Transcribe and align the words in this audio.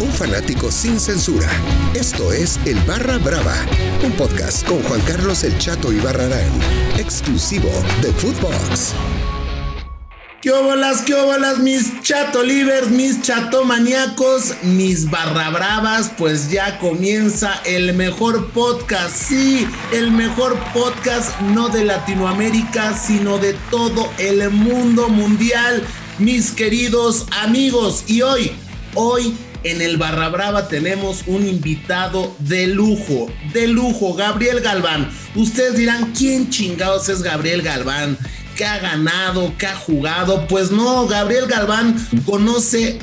un 0.00 0.12
fanático 0.12 0.70
sin 0.70 1.00
censura. 1.00 1.48
Esto 1.94 2.32
es 2.32 2.58
El 2.66 2.78
Barra 2.80 3.18
Brava, 3.18 3.54
un 4.04 4.12
podcast 4.12 4.66
con 4.66 4.82
Juan 4.82 5.00
Carlos 5.02 5.44
El 5.44 5.56
Chato 5.58 5.92
y 5.92 5.98
Barrarán, 6.00 6.50
exclusivo 6.98 7.70
de 8.02 8.12
Footbox. 8.12 8.92
¿Qué 10.42 10.52
óbolas, 10.52 11.02
qué 11.02 11.14
óbolas, 11.14 11.58
mis 11.58 12.02
chato 12.02 12.42
livers, 12.42 12.88
mis 12.90 13.20
chato 13.22 13.64
maníacos, 13.64 14.54
mis 14.62 15.10
barra 15.10 15.50
bravas? 15.50 16.12
Pues 16.16 16.50
ya 16.50 16.78
comienza 16.78 17.60
el 17.64 17.94
mejor 17.94 18.52
podcast, 18.52 19.16
sí, 19.16 19.66
el 19.92 20.12
mejor 20.12 20.56
podcast 20.72 21.40
no 21.40 21.68
de 21.68 21.84
Latinoamérica, 21.84 22.96
sino 22.96 23.38
de 23.38 23.54
todo 23.70 24.12
el 24.18 24.48
mundo 24.50 25.08
mundial, 25.08 25.82
mis 26.18 26.52
queridos 26.52 27.26
amigos. 27.42 28.04
Y 28.06 28.22
hoy, 28.22 28.52
hoy 28.94 29.34
en 29.70 29.82
el 29.82 29.96
Barra 29.96 30.28
Brava 30.28 30.68
tenemos 30.68 31.24
un 31.26 31.46
invitado 31.46 32.36
de 32.38 32.68
lujo, 32.68 33.28
de 33.52 33.66
lujo, 33.66 34.14
Gabriel 34.14 34.60
Galván. 34.60 35.10
Ustedes 35.34 35.76
dirán, 35.76 36.12
¿quién 36.12 36.50
chingados 36.50 37.08
es 37.08 37.22
Gabriel 37.22 37.62
Galván? 37.62 38.16
¿Qué 38.54 38.64
ha 38.64 38.78
ganado? 38.78 39.52
¿Qué 39.58 39.66
ha 39.66 39.74
jugado? 39.74 40.46
Pues 40.46 40.70
no, 40.70 41.06
Gabriel 41.08 41.46
Galván 41.46 41.96
conoce 42.24 43.00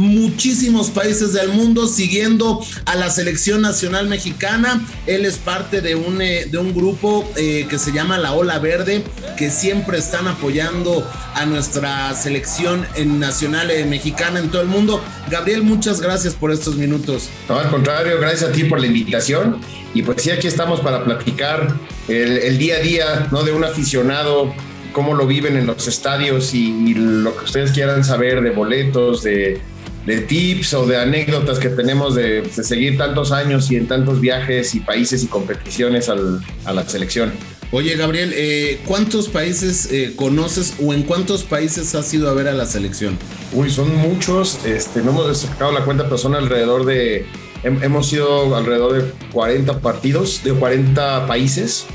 muchísimos 0.00 0.90
países 0.90 1.32
del 1.32 1.50
mundo 1.50 1.86
siguiendo 1.86 2.60
a 2.86 2.96
la 2.96 3.10
selección 3.10 3.60
nacional 3.60 4.08
mexicana. 4.08 4.80
Él 5.06 5.24
es 5.24 5.36
parte 5.36 5.80
de 5.80 5.94
un, 5.94 6.20
eh, 6.22 6.46
de 6.50 6.58
un 6.58 6.74
grupo 6.74 7.30
eh, 7.36 7.66
que 7.68 7.78
se 7.78 7.92
llama 7.92 8.18
La 8.18 8.32
Ola 8.32 8.58
Verde, 8.58 9.04
que 9.36 9.50
siempre 9.50 9.98
están 9.98 10.26
apoyando 10.26 11.08
a 11.34 11.46
nuestra 11.46 12.12
selección 12.14 12.86
nacional 13.18 13.70
eh, 13.70 13.84
mexicana 13.84 14.40
en 14.40 14.50
todo 14.50 14.62
el 14.62 14.68
mundo. 14.68 15.02
Gabriel, 15.30 15.62
muchas 15.62 16.00
gracias 16.00 16.34
por 16.34 16.50
estos 16.50 16.76
minutos. 16.76 17.28
No, 17.48 17.58
al 17.58 17.70
contrario, 17.70 18.18
gracias 18.18 18.50
a 18.50 18.52
ti 18.52 18.64
por 18.64 18.80
la 18.80 18.86
invitación. 18.86 19.60
Y 19.94 20.02
pues 20.02 20.22
sí, 20.22 20.30
aquí 20.30 20.46
estamos 20.46 20.80
para 20.80 21.04
platicar 21.04 21.74
el, 22.08 22.58
día 22.58 22.76
a 22.76 22.80
día 22.80 23.28
¿no? 23.30 23.42
de 23.42 23.52
un 23.52 23.64
aficionado 23.64 24.54
cómo 24.92 25.14
lo 25.14 25.26
viven 25.26 25.56
en 25.56 25.66
los 25.66 25.86
estadios 25.86 26.54
y, 26.54 26.94
lo 26.94 27.36
que 27.36 27.44
ustedes 27.44 27.72
quieran 27.72 28.04
saber 28.04 28.40
de 28.40 28.50
boletos, 28.50 29.22
de, 29.22 29.60
de 30.06 30.20
tips 30.22 30.74
o 30.74 30.86
de 30.86 30.96
anécdotas 30.96 31.58
que 31.58 31.68
tenemos 31.68 32.14
de, 32.14 32.48
seguir 32.50 32.96
tantos 32.96 33.32
años 33.32 33.70
y 33.70 33.76
en 33.76 33.86
tantos 33.86 34.20
viajes 34.20 34.74
y 34.74 34.80
países 34.80 35.22
y 35.22 35.26
competiciones 35.26 36.08
al, 36.08 36.40
a 36.64 36.72
la 36.72 36.88
selección. 36.88 37.32
Oye, 37.72 37.96
Gabriel, 37.96 38.32
eh, 38.34 38.80
¿cuántos 38.84 39.28
países 39.28 39.92
eh, 39.92 40.14
conoces 40.16 40.74
o 40.84 40.92
en 40.92 41.04
cuántos 41.04 41.44
países 41.44 41.94
has 41.94 42.12
ido 42.12 42.28
a 42.28 42.34
ver 42.34 42.48
a 42.48 42.52
la 42.52 42.66
selección? 42.66 43.16
Uy, 43.52 43.70
son 43.70 43.94
muchos, 43.94 44.64
este, 44.64 45.02
no 45.02 45.10
hemos 45.12 45.38
sacado 45.38 45.70
la 45.70 45.84
cuenta, 45.84 46.04
pero 46.04 46.18
son 46.18 46.34
alrededor 46.34 46.84
de, 46.84 47.26
hemos 47.62 48.12
ido 48.12 48.56
alrededor 48.56 48.94
de 48.94 49.12
40 49.32 49.78
partidos, 49.80 50.42
de 50.42 50.52
40 50.52 51.28
países, 51.28 51.86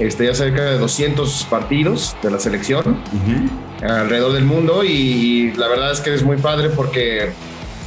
este, 0.00 0.26
ya 0.26 0.34
cerca 0.34 0.64
de 0.64 0.78
200 0.78 1.46
partidos 1.48 2.16
de 2.20 2.32
la 2.32 2.40
selección 2.40 2.96
alrededor 3.84 4.32
del 4.32 4.44
mundo 4.44 4.82
y, 4.84 5.52
la 5.56 5.68
verdad 5.68 5.92
es 5.92 6.00
que 6.00 6.14
es 6.14 6.22
muy 6.22 6.38
padre 6.38 6.70
porque 6.70 7.30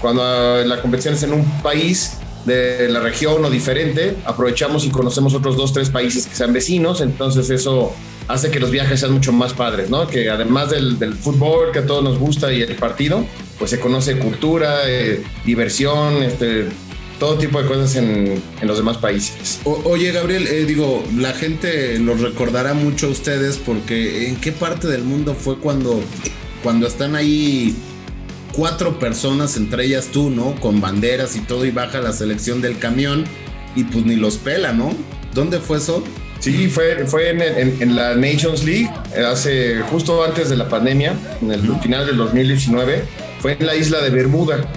cuando 0.01 0.63
la 0.63 0.81
competición 0.81 1.15
es 1.15 1.23
en 1.23 1.33
un 1.33 1.45
país 1.61 2.17
de 2.45 2.87
la 2.87 2.99
región 3.01 3.43
o 3.43 3.49
diferente, 3.49 4.15
aprovechamos 4.23 4.85
y 4.85 4.89
conocemos 4.89 5.33
otros 5.33 5.57
dos, 5.57 5.73
tres 5.73 5.89
países 5.89 6.27
que 6.27 6.35
sean 6.35 6.53
vecinos, 6.53 7.01
entonces 7.01 7.49
eso 7.49 7.93
hace 8.27 8.51
que 8.51 8.59
los 8.59 8.71
viajes 8.71 8.99
sean 8.99 9.11
mucho 9.11 9.33
más 9.33 9.53
padres, 9.53 9.89
¿no? 9.89 10.07
Que 10.07 10.29
además 10.29 10.69
del, 10.69 11.13
fútbol 11.15 11.71
que 11.73 11.79
a 11.79 11.85
todos 11.85 12.03
nos 12.03 12.17
gusta 12.17 12.53
y 12.53 12.61
el 12.61 12.75
partido, 12.75 13.25
pues 13.57 13.71
se 13.71 13.79
conoce 13.79 14.17
cultura, 14.17 14.81
eh, 14.85 15.23
diversión, 15.45 16.23
este, 16.23 16.67
todo 17.19 17.37
tipo 17.37 17.61
de 17.61 17.67
cosas 17.67 17.95
en, 17.95 18.41
los 18.61 18.77
demás 18.77 18.97
países. 18.97 19.59
oye, 19.63 20.11
Gabriel, 20.11 20.47
eh, 20.47 20.65
digo, 20.65 21.03
la 21.15 21.33
gente 21.33 21.97
los 21.99 22.21
recordará 22.21 22.73
mucho 22.73 23.07
a 23.07 23.09
ustedes 23.09 23.57
porque 23.57 24.27
¿en 24.27 24.35
qué 24.35 24.51
parte 24.51 24.87
del 24.87 25.03
mundo 25.03 25.35
fue 25.35 25.57
cuando, 25.57 25.99
cuando 26.63 26.87
están 26.87 27.15
ahí 27.15 27.75
cuatro 28.53 28.99
personas, 28.99 29.55
entre 29.57 29.85
ellas 29.85 30.09
tú, 30.11 30.29
¿no? 30.29 30.55
Con 30.59 30.81
banderas 30.81 31.35
y 31.35 31.41
todo, 31.41 31.65
y 31.65 31.71
baja 31.71 32.01
la 32.01 32.11
selección 32.11 32.61
del 32.61 32.77
camión 32.77 33.23
y 33.75 33.83
pues 33.83 34.05
ni 34.05 34.15
los 34.15 34.37
pela, 34.37 34.73
¿no? 34.73 34.91
¿Dónde 35.33 35.59
fue 35.59 35.77
eso? 35.77 36.03
Sí, 36.39 36.67
fue, 36.67 37.05
fue 37.05 37.29
en, 37.29 37.95
la 37.95 38.15
Nations 38.15 38.63
League, 38.63 38.89
hace 39.27 39.81
justo 39.81 40.23
antes 40.23 40.49
de 40.49 40.55
la 40.55 40.69
pandemia, 40.69 41.13
en 41.41 41.51
el 41.51 41.79
final 41.79 42.05
del 42.05 42.17
2019, 42.17 43.03
fue 43.39 43.57
en 43.59 43.65
la 43.65 43.75
isla 43.75 44.01
de 44.01 44.09
Bermuda. 44.11 44.67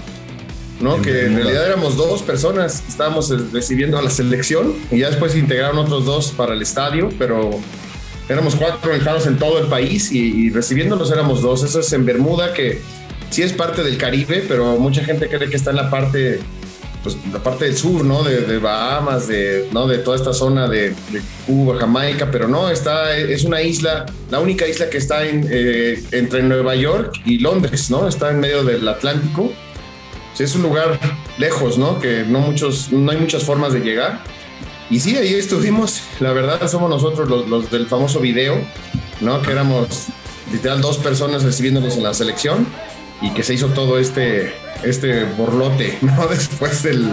¿No? 0.80 1.00
Que 1.02 1.26
en 1.26 1.36
realidad 1.36 1.66
éramos 1.66 1.96
dos 1.96 2.22
personas 2.22 2.80
que 2.80 2.90
estábamos 2.90 3.30
recibiendo 3.52 3.98
a 3.98 4.02
la 4.02 4.10
selección 4.10 4.74
y 4.90 4.98
ya 4.98 5.08
después 5.08 5.32
se 5.32 5.38
integraron 5.38 5.78
otros 5.78 6.04
dos 6.04 6.32
para 6.32 6.54
el 6.54 6.62
estadio, 6.62 7.10
pero 7.18 7.50
éramos 8.28 8.54
cuatro 8.54 8.92
mexicanos 8.92 9.26
en 9.26 9.38
todo 9.38 9.58
el 9.58 9.66
país 9.66 10.10
y, 10.12 10.50
recibiéndolos 10.50 11.10
éramos 11.10 11.42
dos. 11.42 11.62
Eso 11.62 11.80
es 11.80 11.92
en 11.92 12.06
Bermuda, 12.06 12.54
que 12.54 12.80
sí 13.30 13.42
es 13.42 13.52
parte 13.52 13.82
del 13.82 13.98
Caribe, 13.98 14.44
pero 14.48 14.78
mucha 14.78 15.04
gente 15.04 15.28
cree 15.28 15.50
que 15.50 15.56
está 15.56 15.70
en 15.70 15.76
la 15.76 15.90
parte, 15.90 16.40
pues 17.02 17.16
la 17.32 17.42
parte 17.42 17.66
del 17.66 17.76
sur, 17.76 18.04
¿no? 18.04 18.22
De, 18.22 18.58
Bahamas, 18.58 19.28
de, 19.28 19.68
¿no? 19.72 19.86
De 19.86 19.98
toda 19.98 20.16
esta 20.16 20.32
zona 20.32 20.68
de, 20.68 20.94
Cuba, 21.46 21.76
Jamaica, 21.78 22.30
pero 22.30 22.48
no, 22.48 22.70
está, 22.70 23.16
es 23.16 23.44
una 23.44 23.60
isla, 23.60 24.06
la 24.30 24.40
única 24.40 24.66
isla 24.66 24.88
que 24.88 24.98
está 24.98 25.26
eh, 25.26 26.02
entre 26.12 26.42
Nueva 26.42 26.74
York 26.74 27.20
y 27.26 27.38
Londres, 27.38 27.90
¿no? 27.90 28.08
Está 28.08 28.30
en 28.30 28.40
medio 28.40 28.64
del 28.64 28.88
Atlántico 28.88 29.52
es 30.44 30.54
un 30.54 30.62
lugar 30.62 30.98
lejos, 31.38 31.78
¿no? 31.78 31.98
Que 31.98 32.24
no, 32.24 32.40
muchos, 32.40 32.90
no 32.92 33.10
hay 33.10 33.18
muchas 33.18 33.44
formas 33.44 33.72
de 33.72 33.80
llegar. 33.80 34.22
Y 34.90 35.00
sí, 35.00 35.16
ahí 35.16 35.34
estuvimos. 35.34 36.02
La 36.18 36.32
verdad, 36.32 36.68
somos 36.68 36.90
nosotros 36.90 37.28
los, 37.48 37.70
del 37.70 37.86
famoso 37.86 38.20
video, 38.20 38.58
¿no? 39.20 39.40
Que 39.42 39.52
éramos 39.52 40.06
literal 40.52 40.80
dos 40.80 40.98
personas 40.98 41.44
recibiéndonos 41.44 41.96
en 41.96 42.02
la 42.02 42.14
selección 42.14 42.66
y 43.22 43.30
que 43.30 43.42
se 43.42 43.54
hizo 43.54 43.68
todo 43.68 43.98
este, 43.98 44.52
este 44.82 45.24
borlote, 45.24 45.98
¿no? 46.02 46.26
Después 46.26 46.82
del, 46.82 47.08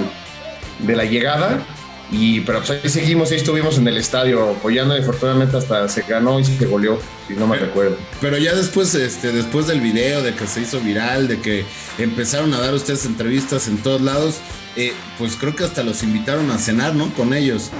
de 0.79 0.95
la 0.95 1.05
llegada. 1.05 1.65
Y, 2.09 2.39
pero 2.41 2.59
pues 2.59 2.71
ahí 2.71 2.89
seguimos, 2.89 3.31
ahí 3.31 3.37
estuvimos 3.37 3.77
en 3.77 3.87
el 3.87 3.97
estadio 3.97 4.51
apoyando 4.51 4.95
y 4.95 5.01
afortunadamente 5.01 5.57
hasta 5.57 5.89
se 5.89 6.03
ganó 6.03 6.39
y 6.39 6.45
se 6.45 6.65
goleó, 6.65 6.97
si 7.27 7.33
no 7.33 7.47
me 7.47 7.57
recuerdo. 7.57 7.97
Pero 8.21 8.37
ya 8.37 8.55
después, 8.55 8.95
este, 8.95 9.33
después 9.33 9.67
del 9.67 9.81
video, 9.81 10.23
de 10.23 10.33
que 10.33 10.47
se 10.47 10.61
hizo 10.61 10.79
viral, 10.79 11.27
de 11.27 11.41
que 11.41 11.65
empezaron 11.97 12.53
a 12.53 12.61
dar 12.61 12.73
ustedes 12.73 13.05
entrevistas 13.05 13.67
en 13.67 13.77
todos 13.79 14.01
lados, 14.01 14.35
eh, 14.77 14.93
pues 15.17 15.35
creo 15.35 15.55
que 15.55 15.65
hasta 15.65 15.83
los 15.83 16.01
invitaron 16.03 16.49
a 16.51 16.57
cenar, 16.59 16.95
¿no? 16.95 17.13
Con 17.13 17.33
ellos. 17.33 17.71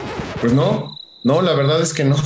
Pues 0.42 0.52
no, 0.52 1.00
no, 1.24 1.42
la 1.42 1.54
verdad 1.54 1.82
es 1.82 1.94
que 1.94 2.04
no. 2.04 2.18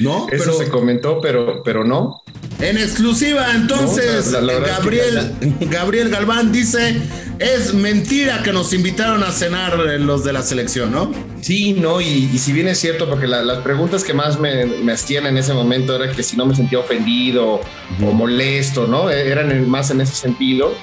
¿No? 0.00 0.26
Eso 0.32 0.52
se 0.54 0.68
comentó, 0.68 1.20
pero, 1.20 1.62
pero 1.62 1.84
no. 1.84 2.22
En 2.58 2.76
exclusiva, 2.76 3.54
entonces, 3.54 4.32
Gabriel, 4.32 5.32
Gabriel 5.60 6.10
Galván 6.10 6.50
dice, 6.52 7.00
es 7.40 7.72
mentira 7.72 8.42
que 8.42 8.52
nos 8.52 8.74
invitaron 8.74 9.24
a 9.24 9.32
cenar 9.32 9.78
los 9.78 10.24
de 10.24 10.32
la 10.34 10.42
selección, 10.42 10.92
¿no? 10.92 11.10
Sí, 11.40 11.72
no, 11.72 11.98
y, 12.02 12.28
si 12.38 12.52
bien 12.52 12.68
es 12.68 12.78
cierto, 12.78 13.08
porque 13.08 13.26
las 13.26 13.58
preguntas 13.60 14.04
que 14.04 14.12
más 14.12 14.38
me, 14.38 14.66
me, 14.66 14.92
hacían 14.92 15.26
en 15.26 15.38
ese 15.38 15.54
momento 15.54 15.96
era 15.96 16.12
que 16.12 16.22
si 16.22 16.36
no 16.36 16.44
me 16.44 16.54
sentía 16.54 16.78
ofendido 16.78 17.62
o 18.04 18.12
molesto, 18.12 18.86
¿no? 18.86 19.10
E, 19.10 19.30
eran 19.30 19.68
más 19.70 19.90
en 19.90 20.02
ese 20.02 20.14
sentido. 20.14 20.74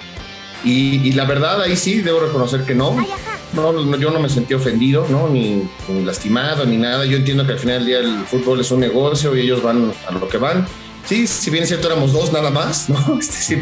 Y, 0.64 1.12
la 1.12 1.26
verdad, 1.26 1.62
ahí 1.62 1.78
sí, 1.78 2.02
debo 2.02 2.22
reconocer 2.22 2.64
que 2.64 2.74
no. 2.74 3.06
No, 3.54 3.98
yo 3.98 4.10
no 4.10 4.20
me 4.20 4.28
sentí 4.28 4.56
ofendido, 4.56 5.06
¿no? 5.10 5.30
Ni, 5.30 5.62
lastimado, 6.04 6.66
ni 6.66 6.78
nada. 6.78 7.06
Yo 7.06 7.18
entiendo 7.18 7.46
que 7.46 7.54
al 7.54 7.60
final 7.60 7.78
del 7.78 7.86
día 7.86 8.00
el 8.00 8.26
fútbol 8.26 8.62
es 8.62 8.72
un 8.72 8.80
negocio 8.80 9.38
y 9.38 9.42
ellos 9.42 9.62
van 9.62 9.94
a 10.08 10.12
lo 10.12 10.28
que 10.28 10.40
van. 10.40 10.68
Sí, 11.06 11.28
si 11.28 11.52
bien 11.52 11.64
es 11.64 11.70
cierto, 11.70 11.88
éramos 11.88 12.14
dos 12.14 12.34
nada 12.34 12.50
más, 12.50 12.90
¿no? 12.90 13.18
Este, 13.20 13.38
sí, 13.38 13.56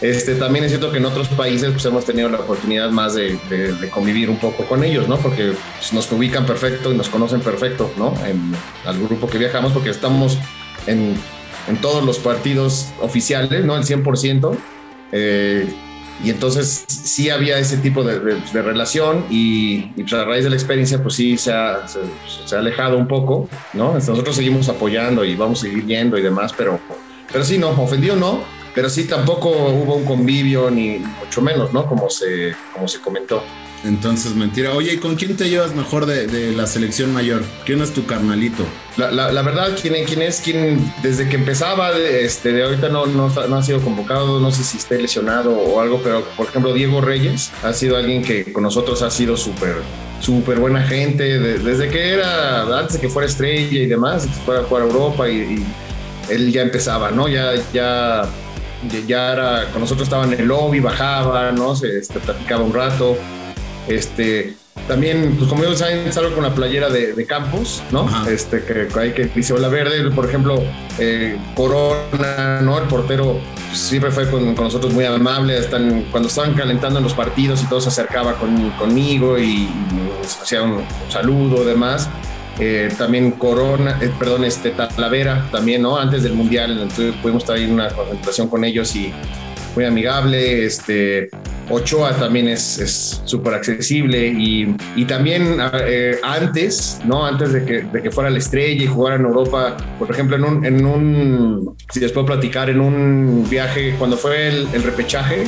este, 0.00 0.34
también 0.34 0.64
es 0.64 0.70
cierto 0.70 0.92
que 0.92 0.98
en 0.98 1.06
otros 1.06 1.28
países 1.28 1.70
pues, 1.72 1.84
hemos 1.86 2.04
tenido 2.04 2.28
la 2.28 2.38
oportunidad 2.38 2.90
más 2.90 3.14
de, 3.14 3.38
convivir 3.90 4.28
un 4.28 4.38
poco 4.38 4.64
con 4.64 4.84
ellos, 4.84 5.08
¿no? 5.08 5.16
Porque 5.18 5.52
pues, 5.78 5.92
nos 5.92 6.10
ubican 6.12 6.44
perfecto 6.44 6.92
y 6.92 6.96
nos 6.96 7.08
conocen 7.08 7.40
perfecto, 7.40 7.90
¿no? 7.96 8.14
En, 8.26 8.54
al 8.84 8.98
grupo 8.98 9.26
que 9.26 9.38
viajamos, 9.38 9.72
porque 9.72 9.90
estamos 9.90 10.38
en, 10.86 11.14
en 11.68 11.76
todos 11.78 12.04
los 12.04 12.18
partidos 12.18 12.88
oficiales, 13.00 13.64
¿no? 13.64 13.76
El 13.76 13.84
100%. 13.84 14.56
Eh, 15.12 15.72
y 16.24 16.30
entonces 16.30 16.84
sí 16.88 17.28
había 17.28 17.58
ese 17.58 17.76
tipo 17.76 18.02
de, 18.02 18.18
relación 18.62 19.26
y, 19.28 19.82
pues, 20.00 20.12
a 20.14 20.24
raíz 20.24 20.44
de 20.44 20.50
la 20.50 20.56
experiencia 20.56 21.02
pues 21.02 21.14
sí 21.14 21.36
se 21.36 21.52
ha, 21.52 21.86
se, 21.86 22.56
ha, 22.56 22.58
alejado 22.58 22.96
un 22.96 23.06
poco, 23.06 23.48
¿no? 23.74 23.94
Nosotros 23.94 24.34
seguimos 24.34 24.68
apoyando 24.68 25.24
y 25.24 25.36
vamos 25.36 25.60
a 25.60 25.62
seguir 25.62 25.84
yendo 25.84 26.16
y 26.16 26.22
demás, 26.22 26.52
pero, 26.56 26.80
pero 27.30 27.44
sí, 27.44 27.58
no, 27.58 27.70
ofendido 27.70 28.16
no, 28.16 28.40
pero 28.76 28.90
sí 28.90 29.04
tampoco 29.04 29.48
hubo 29.48 29.96
un 29.96 30.04
convivio 30.04 30.70
ni 30.70 30.98
mucho 30.98 31.40
menos, 31.40 31.72
¿no? 31.72 31.86
Como 31.86 32.10
se, 32.10 32.54
como 32.74 32.86
se 32.86 33.00
comentó. 33.00 33.42
Entonces, 33.84 34.34
mentira. 34.34 34.74
Oye, 34.74 34.92
¿y 34.92 34.96
con 34.98 35.14
quién 35.14 35.34
te 35.34 35.48
llevas 35.48 35.74
mejor 35.74 36.04
de, 36.04 36.52
la 36.52 36.66
selección 36.66 37.10
mayor? 37.14 37.42
¿Quién 37.64 37.80
es 37.80 37.94
tu 37.94 38.04
carnalito? 38.04 38.64
La, 38.98 39.42
verdad, 39.42 39.78
¿quién, 39.80 40.04
¿quién, 40.04 40.20
es? 40.20 40.42
¿Quién 40.42 40.92
desde 41.02 41.26
que 41.26 41.36
empezaba, 41.36 41.92
este, 41.92 42.52
de 42.52 42.64
ahorita 42.64 42.90
no, 42.90 43.06
no, 43.06 43.56
ha 43.56 43.62
sido 43.62 43.80
convocado, 43.80 44.40
no 44.40 44.50
sé 44.50 44.62
si 44.62 44.76
esté 44.76 45.00
lesionado 45.00 45.56
o 45.56 45.80
algo, 45.80 46.02
pero 46.02 46.22
por 46.36 46.46
ejemplo, 46.46 46.74
Diego 46.74 47.00
Reyes 47.00 47.52
ha 47.62 47.72
sido 47.72 47.96
alguien 47.96 48.22
que 48.22 48.52
con 48.52 48.62
nosotros 48.62 49.00
ha 49.00 49.10
sido 49.10 49.38
súper 49.38 49.76
súper 50.20 50.58
buena 50.58 50.82
gente, 50.82 51.38
desde 51.38 51.88
que 51.88 52.10
era, 52.10 52.62
antes 52.78 52.94
de 52.94 53.00
que 53.00 53.08
fuera 53.08 53.26
estrella 53.26 53.78
y 53.78 53.86
demás, 53.86 54.26
que 54.26 54.32
fuera 54.44 54.60
a 54.60 54.64
jugar 54.64 54.82
a 54.82 54.86
Europa 54.86 55.28
y, 55.28 55.64
él 56.28 56.52
ya 56.52 56.62
empezaba, 56.62 57.10
¿no? 57.10 57.28
Ya, 57.28 57.52
ya, 57.72 58.28
ya 59.06 59.32
era, 59.32 59.70
con 59.72 59.80
nosotros 59.80 60.06
estaba 60.06 60.24
en 60.24 60.34
el 60.34 60.46
lobby, 60.46 60.80
bajaba, 60.80 61.52
¿no? 61.52 61.74
Se 61.74 61.98
este, 61.98 62.18
platicaba 62.20 62.62
un 62.64 62.72
rato. 62.72 63.16
Este, 63.88 64.56
también, 64.88 65.34
pues 65.36 65.48
como 65.48 65.64
ellos 65.64 65.78
saben, 65.78 66.12
salgo 66.12 66.34
con 66.34 66.44
la 66.44 66.54
playera 66.54 66.88
de, 66.88 67.26
Campos, 67.26 67.82
¿no? 67.90 68.08
Este, 68.28 68.62
que 68.62 68.88
hay 68.98 69.12
que 69.12 69.24
dice 69.24 69.58
la 69.58 69.68
verde, 69.68 70.10
por 70.12 70.26
ejemplo, 70.26 70.62
eh, 70.98 71.36
Corona, 71.56 72.60
¿no? 72.62 72.78
El 72.78 72.84
portero 72.84 73.40
pues, 73.68 73.80
siempre 73.80 74.12
fue 74.12 74.30
con, 74.30 74.54
nosotros 74.54 74.92
muy 74.92 75.04
amable, 75.04 75.58
están, 75.58 76.06
cuando 76.12 76.28
estaban 76.28 76.54
calentando 76.54 76.98
en 77.00 77.04
los 77.04 77.14
partidos 77.14 77.62
y 77.64 77.66
todo 77.66 77.80
se 77.80 77.88
acercaba 77.88 78.34
conmigo 78.34 79.38
y, 79.38 79.68
hacía 80.40 80.62
un, 80.62 80.84
saludo, 81.08 81.64
demás. 81.64 82.08
Eh, 82.58 82.88
también 82.96 83.32
Corona, 83.32 83.98
eh, 84.00 84.10
perdón, 84.18 84.44
este 84.44 84.70
Talavera 84.70 85.48
también, 85.50 85.82
¿no? 85.82 85.98
Antes 85.98 86.22
del 86.22 86.32
Mundial, 86.32 86.72
entonces 86.72 87.14
pudimos 87.20 87.42
estar 87.42 87.58
en 87.58 87.72
una 87.72 87.88
concentración 87.88 88.48
con 88.48 88.64
ellos 88.64 88.94
y 88.96 89.12
muy 89.74 89.84
amigable, 89.84 90.64
este 90.64 91.28
Ochoa 91.68 92.12
también 92.12 92.48
es 92.48 93.20
súper 93.24 93.54
accesible 93.54 94.28
y, 94.28 94.74
y 94.94 95.04
también 95.04 95.58
eh, 95.84 96.16
antes, 96.22 97.00
¿no? 97.04 97.26
Antes 97.26 97.52
de 97.52 97.64
que, 97.64 97.82
de 97.82 98.02
que, 98.02 98.10
fuera 98.10 98.30
la 98.30 98.38
estrella 98.38 98.84
y 98.84 98.86
jugara 98.86 99.16
en 99.16 99.22
Europa, 99.22 99.76
por 99.98 100.10
ejemplo, 100.10 100.36
en 100.36 100.44
un, 100.44 100.64
en 100.64 100.86
un 100.86 101.76
si 101.90 102.00
les 102.00 102.12
puedo 102.12 102.26
platicar, 102.26 102.70
en 102.70 102.80
un 102.80 103.46
viaje, 103.50 103.96
cuando 103.98 104.16
fue 104.16 104.48
el, 104.48 104.68
el 104.72 104.82
repechaje 104.82 105.44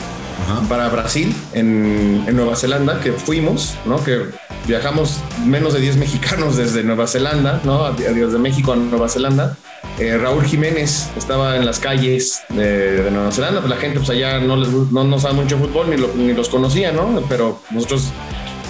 para 0.69 0.89
Brasil, 0.89 1.35
en, 1.53 2.25
en, 2.27 2.37
Nueva 2.37 2.57
Zelanda, 2.57 3.01
que 3.01 3.13
fuimos, 3.13 3.77
¿no? 3.87 4.03
Que 4.03 4.23
viajamos 4.69 5.19
menos 5.45 5.73
de 5.73 5.81
10 5.81 5.97
mexicanos 5.97 6.57
desde 6.57 6.85
Nueva 6.85 7.09
Zelanda, 7.09 7.61
¿no? 7.65 7.85
Adiós 7.85 8.33
de 8.33 8.39
México 8.39 8.73
a 8.73 8.77
Nueva 8.77 9.09
Zelanda 9.09 9.57
eh, 9.99 10.17
Raúl 10.17 10.45
Jiménez 10.45 11.11
estaba 11.17 11.57
en 11.57 11.67
las 11.67 11.81
calles 11.81 12.43
de, 12.51 13.11
Nueva 13.11 13.33
Zelanda, 13.33 13.61
pues 13.61 13.71
la 13.71 13.77
gente 13.77 13.99
pues 13.99 14.11
allá 14.11 14.39
no 14.39 14.57
les 14.57 14.69
no, 14.69 15.03
no 15.03 15.19
sabe 15.19 15.35
mucho 15.35 15.59
fútbol 15.59 15.91
ni, 15.91 16.25
ni, 16.25 16.33
los 16.35 16.49
conocía, 16.49 16.93
¿no? 16.93 17.21
Pero 17.29 17.61
nosotros 17.71 18.11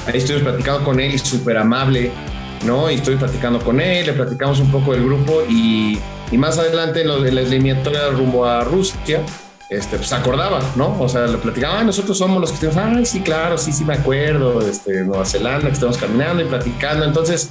ahí 0.06 0.16
estuvimos 0.16 0.48
platicando 0.48 0.84
con 0.84 1.00
él 1.00 1.14
y 1.14 1.18
súper 1.18 1.58
amable, 1.58 2.10
¿no? 2.64 2.90
Y 2.90 2.94
estoy 2.94 3.16
platicando 3.16 3.58
con 3.58 3.78
él, 3.78 4.06
le 4.06 4.14
platicamos 4.14 4.58
un 4.60 4.70
poco 4.70 4.92
del 4.92 5.04
grupo 5.04 5.42
y, 5.46 5.98
y 6.32 6.38
más 6.38 6.56
adelante 6.58 7.02
en, 7.02 7.08
la 7.08 7.40
eliminatoria 7.42 8.08
rumbo 8.08 8.46
a 8.46 8.64
Rusia, 8.64 9.20
este, 9.70 9.96
pues 9.96 10.12
acordaba, 10.12 10.60
¿no? 10.76 10.98
O 11.00 11.08
sea, 11.08 11.26
le 11.26 11.38
platicaba, 11.38 11.82
nosotros 11.84 12.16
somos 12.16 12.40
los 12.40 12.50
que 12.52 12.66
estamos, 12.66 12.96
ay, 12.96 13.04
sí, 13.04 13.20
claro, 13.20 13.58
sí, 13.58 13.72
sí 13.72 13.84
me 13.84 13.94
acuerdo, 13.94 14.60
este, 14.66 15.04
Nueva 15.04 15.26
Zelanda, 15.26 15.66
que 15.66 15.74
estamos 15.74 15.98
caminando 15.98 16.42
y 16.42 16.46
platicando, 16.46 17.04
entonces 17.04 17.50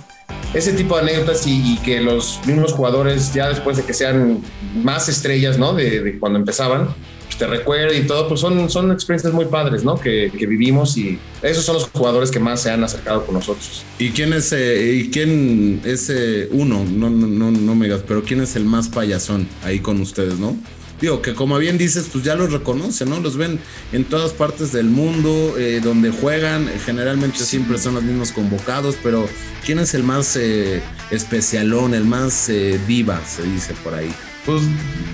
ese 0.53 0.73
tipo 0.73 0.95
de 0.95 1.03
anécdotas 1.03 1.45
y, 1.45 1.77
que 1.83 2.01
los 2.01 2.39
mismos 2.45 2.73
jugadores 2.73 3.33
ya 3.33 3.49
después 3.49 3.77
de 3.77 3.83
que 3.83 3.93
sean 3.93 4.41
más 4.75 5.07
estrellas, 5.09 5.57
¿no? 5.57 5.73
De, 5.73 6.17
cuando 6.19 6.39
empezaban, 6.39 6.87
pues 7.25 7.37
te 7.37 7.47
recuerden 7.47 8.03
y 8.03 8.07
todo, 8.07 8.27
pues 8.27 8.39
son, 8.39 8.69
son 8.69 8.91
experiencias 8.91 9.33
muy 9.33 9.45
padres, 9.45 9.83
¿no? 9.83 9.99
Que, 9.99 10.31
vivimos 10.33 10.97
y 10.97 11.19
esos 11.41 11.63
son 11.63 11.75
los 11.75 11.89
jugadores 11.89 12.31
que 12.31 12.39
más 12.39 12.61
se 12.61 12.71
han 12.71 12.83
acercado 12.83 13.25
con 13.25 13.35
nosotros. 13.35 13.83
¿Y 13.99 14.09
quién 14.09 14.33
es, 14.33 14.51
eh, 14.53 14.93
y 14.93 15.11
quién 15.11 15.81
es 15.85 16.09
eh, 16.09 16.49
uno? 16.51 16.83
No, 16.83 17.09
no, 17.09 17.27
no, 17.27 17.51
no 17.51 17.75
me 17.75 17.85
digas, 17.85 18.01
pero 18.07 18.23
¿quién 18.23 18.41
es 18.41 18.55
el 18.55 18.65
más 18.65 18.87
payasón 18.89 19.47
ahí 19.63 19.79
con 19.79 20.01
ustedes, 20.01 20.39
no? 20.39 20.55
Digo, 20.99 21.21
que 21.21 21.33
como 21.33 21.57
bien 21.57 21.77
dices, 21.77 22.09
pues 22.11 22.23
ya 22.23 22.35
los 22.35 22.51
reconocen, 22.51 23.09
¿no? 23.09 23.19
Los 23.19 23.37
ven 23.37 23.59
en 23.91 24.05
todas 24.05 24.33
partes 24.33 24.71
del 24.71 24.85
mundo, 24.85 25.55
eh, 25.57 25.79
donde 25.83 26.11
juegan, 26.11 26.69
generalmente 26.85 27.39
siempre 27.39 27.77
son 27.77 27.95
los 27.95 28.03
mismos 28.03 28.31
convocados, 28.31 28.95
pero 29.01 29.27
¿quién 29.65 29.79
es 29.79 29.93
el 29.93 30.03
más 30.03 30.35
eh, 30.35 30.81
especialón, 31.11 31.93
el 31.93 32.05
más 32.05 32.49
eh, 32.49 32.79
diva, 32.87 33.21
se 33.25 33.43
dice 33.43 33.73
por 33.83 33.93
ahí? 33.93 34.11
Pues 34.45 34.61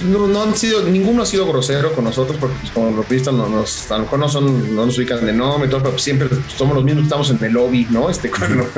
no, 0.06 0.44
han 0.44 0.56
sido, 0.56 0.84
ninguno 0.84 1.24
ha 1.24 1.26
sido 1.26 1.48
grosero 1.48 1.92
con 1.94 2.04
nosotros, 2.04 2.38
porque 2.40 2.56
pues, 2.62 2.72
como 2.72 2.96
lo 2.96 3.04
visto, 3.04 3.32
no 3.32 3.50
nos, 3.50 3.90
a 3.90 3.98
lo 3.98 4.04
mejor 4.04 4.20
no, 4.20 4.30
son, 4.30 4.76
no 4.76 4.86
nos 4.86 4.96
ubican 4.98 5.26
de 5.26 5.34
nombre, 5.34 5.68
todo, 5.68 5.82
pero 5.82 5.98
siempre 5.98 6.30
somos 6.56 6.76
los 6.76 6.84
mismos, 6.84 7.06
estamos 7.06 7.32
en 7.32 7.44
el 7.44 7.54
lobby, 7.54 7.88
¿no? 7.90 8.12
Este, 8.12 8.30
cuando, 8.38 8.70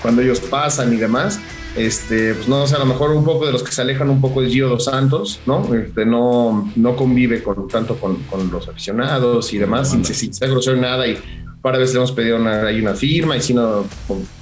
cuando 0.00 0.22
ellos 0.22 0.38
pasan 0.38 0.92
y 0.92 0.96
demás. 0.98 1.40
Este, 1.76 2.34
pues 2.34 2.46
no 2.46 2.66
sé, 2.66 2.76
a 2.76 2.78
lo 2.78 2.86
mejor 2.86 3.10
un 3.10 3.24
poco 3.24 3.46
de 3.46 3.52
los 3.52 3.62
que 3.62 3.72
se 3.72 3.82
alejan 3.82 4.08
un 4.08 4.20
poco 4.20 4.40
de 4.40 4.48
Gio 4.48 4.68
dos 4.68 4.84
Santos, 4.84 5.40
¿no? 5.44 5.74
Este, 5.74 6.06
no, 6.06 6.72
no 6.76 6.96
convive 6.96 7.42
con, 7.42 7.66
tanto 7.66 7.96
con, 7.96 8.18
los 8.52 8.68
aficionados 8.68 9.52
y 9.52 9.58
demás, 9.58 9.90
sin, 9.90 10.04
sin 10.04 10.32
ser 10.32 10.50
grosero 10.50 10.76
nada. 10.76 11.06
Y 11.06 11.18
para 11.60 11.78
veces 11.78 11.94
le 11.94 11.98
hemos 11.98 12.12
pedido 12.12 12.36
una, 12.36 12.66
hay 12.66 12.78
una 12.78 12.94
firma 12.94 13.36
y 13.36 13.40
si 13.40 13.54
no 13.54 13.84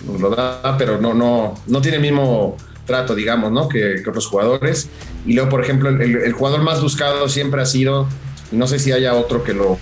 nos 0.07 0.21
lo 0.21 0.31
da, 0.31 0.77
pero 0.77 1.01
no, 1.01 1.15
no, 1.15 1.55
no 1.67 1.81
tiene 1.81 1.97
el 1.97 2.03
mismo 2.03 2.57
trato, 2.85 3.15
digamos, 3.15 3.51
¿no? 3.51 3.69
Que, 3.69 4.03
que 4.03 4.11
otros 4.11 4.27
jugadores. 4.27 4.91
Y 5.25 5.35
luego, 5.35 5.49
por 5.49 5.63
ejemplo, 5.63 5.89
el, 5.89 6.01
el, 6.03 6.33
jugador 6.33 6.63
más 6.63 6.83
buscado 6.83 7.29
siempre 7.29 7.63
ha 7.63 7.67
sido, 7.67 8.09
no 8.51 8.67
sé 8.67 8.79
si 8.79 8.93
haya 8.93 9.15
otro 9.15 9.43
que 9.43 9.55
lo, 9.55 9.79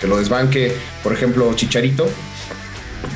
que 0.00 0.06
lo 0.06 0.16
desbanque, 0.16 0.72
por 1.02 1.12
ejemplo, 1.12 1.52
Chicharito 1.54 2.06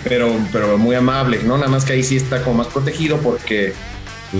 pero, 0.04 0.32
pero 0.52 0.78
muy 0.78 0.94
amable, 0.94 1.42
¿no? 1.42 1.56
Nada 1.56 1.68
más 1.68 1.84
que 1.84 1.94
ahí 1.94 2.02
sí 2.02 2.16
está 2.16 2.42
como 2.42 2.58
más 2.58 2.68
protegido 2.68 3.18
porque 3.18 3.72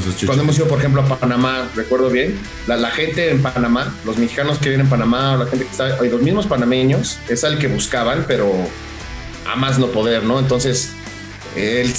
pues 0.02 0.24
cuando 0.24 0.42
hemos 0.42 0.56
ido, 0.56 0.66
por 0.66 0.78
ejemplo, 0.78 1.02
a 1.02 1.18
Panamá, 1.18 1.70
recuerdo 1.76 2.10
bien, 2.10 2.36
la, 2.66 2.90
gente 2.90 3.30
en 3.30 3.42
Panamá, 3.42 3.94
los 4.04 4.18
mexicanos 4.18 4.58
que 4.58 4.68
vienen 4.68 4.86
en 4.86 4.90
Panamá, 4.90 5.34
o 5.34 5.36
la 5.36 5.46
gente 5.46 5.66
que 5.66 5.70
está, 5.70 6.02
los 6.02 6.20
mismos 6.20 6.46
panameños, 6.46 7.18
es 7.28 7.44
al 7.44 7.58
que 7.58 7.68
buscaban, 7.68 8.24
pero 8.26 8.52
a 9.46 9.54
más 9.54 9.78
no 9.78 9.88
poder, 9.88 10.24
¿no? 10.24 10.40
Entonces, 10.40 10.90
él 11.54 11.92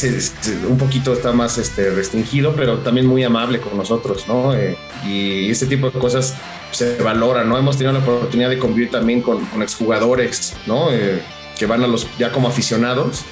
un 0.67 0.77
poquito 0.77 1.13
está 1.13 1.31
más 1.31 1.57
este, 1.57 1.89
restringido, 1.91 2.53
pero 2.55 2.79
también 2.79 3.05
muy 3.05 3.23
amable 3.23 3.61
con 3.61 3.77
nosotros, 3.77 4.27
¿no? 4.27 4.53
Eh, 4.53 4.77
y 5.05 5.49
ese 5.49 5.65
tipo 5.65 5.89
de 5.89 5.97
cosas 5.97 6.35
se 6.71 7.01
valoran, 7.01 7.47
¿no? 7.47 7.57
Hemos 7.57 7.77
tenido 7.77 7.93
la 7.93 7.99
oportunidad 7.99 8.49
de 8.49 8.59
convivir 8.59 8.91
también 8.91 9.21
con, 9.21 9.45
con 9.45 9.63
exjugadores, 9.63 10.53
¿no? 10.65 10.91
Eh, 10.91 11.21
que 11.57 11.65
van 11.65 11.81
a 11.81 11.87
los 11.87 12.07
ya 12.17 12.33
como 12.33 12.49
aficionados 12.49 13.23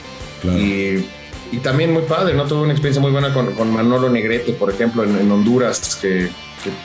y, 0.44 1.06
y, 1.51 1.57
también 1.62 1.94
muy 1.94 2.04
padre, 2.04 2.34
¿no? 2.34 2.45
Tuve 2.45 2.63
una 2.63 2.74
experiencia 2.74 3.01
muy 3.01 3.12
buena 3.12 3.34
con, 3.34 3.54
con 3.54 3.72
Manolo 3.72 4.10
Negrete, 4.10 4.54
por 4.54 4.72
ejemplo, 4.72 5.04
en, 5.04 5.31
Honduras, 5.31 5.98
que, 6.01 6.30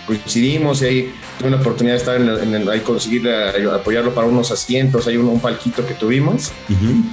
coincidimos 0.07 0.83
y 0.83 0.87
ahí 0.87 1.15
tuve 1.39 1.49
una 1.49 1.59
oportunidad 1.59 1.95
de 1.95 1.99
estar 1.99 2.21
en, 2.21 2.53
el, 2.53 2.69
ahí 2.69 2.81
conseguir 2.81 3.29
eh, 3.29 3.69
apoyarlo 3.73 4.13
para 4.13 4.27
unos 4.27 4.51
asientos, 4.51 5.07
hay 5.07 5.17
un, 5.17 5.39
palquito 5.39 5.87
que 5.87 5.95
tuvimos 5.95 6.51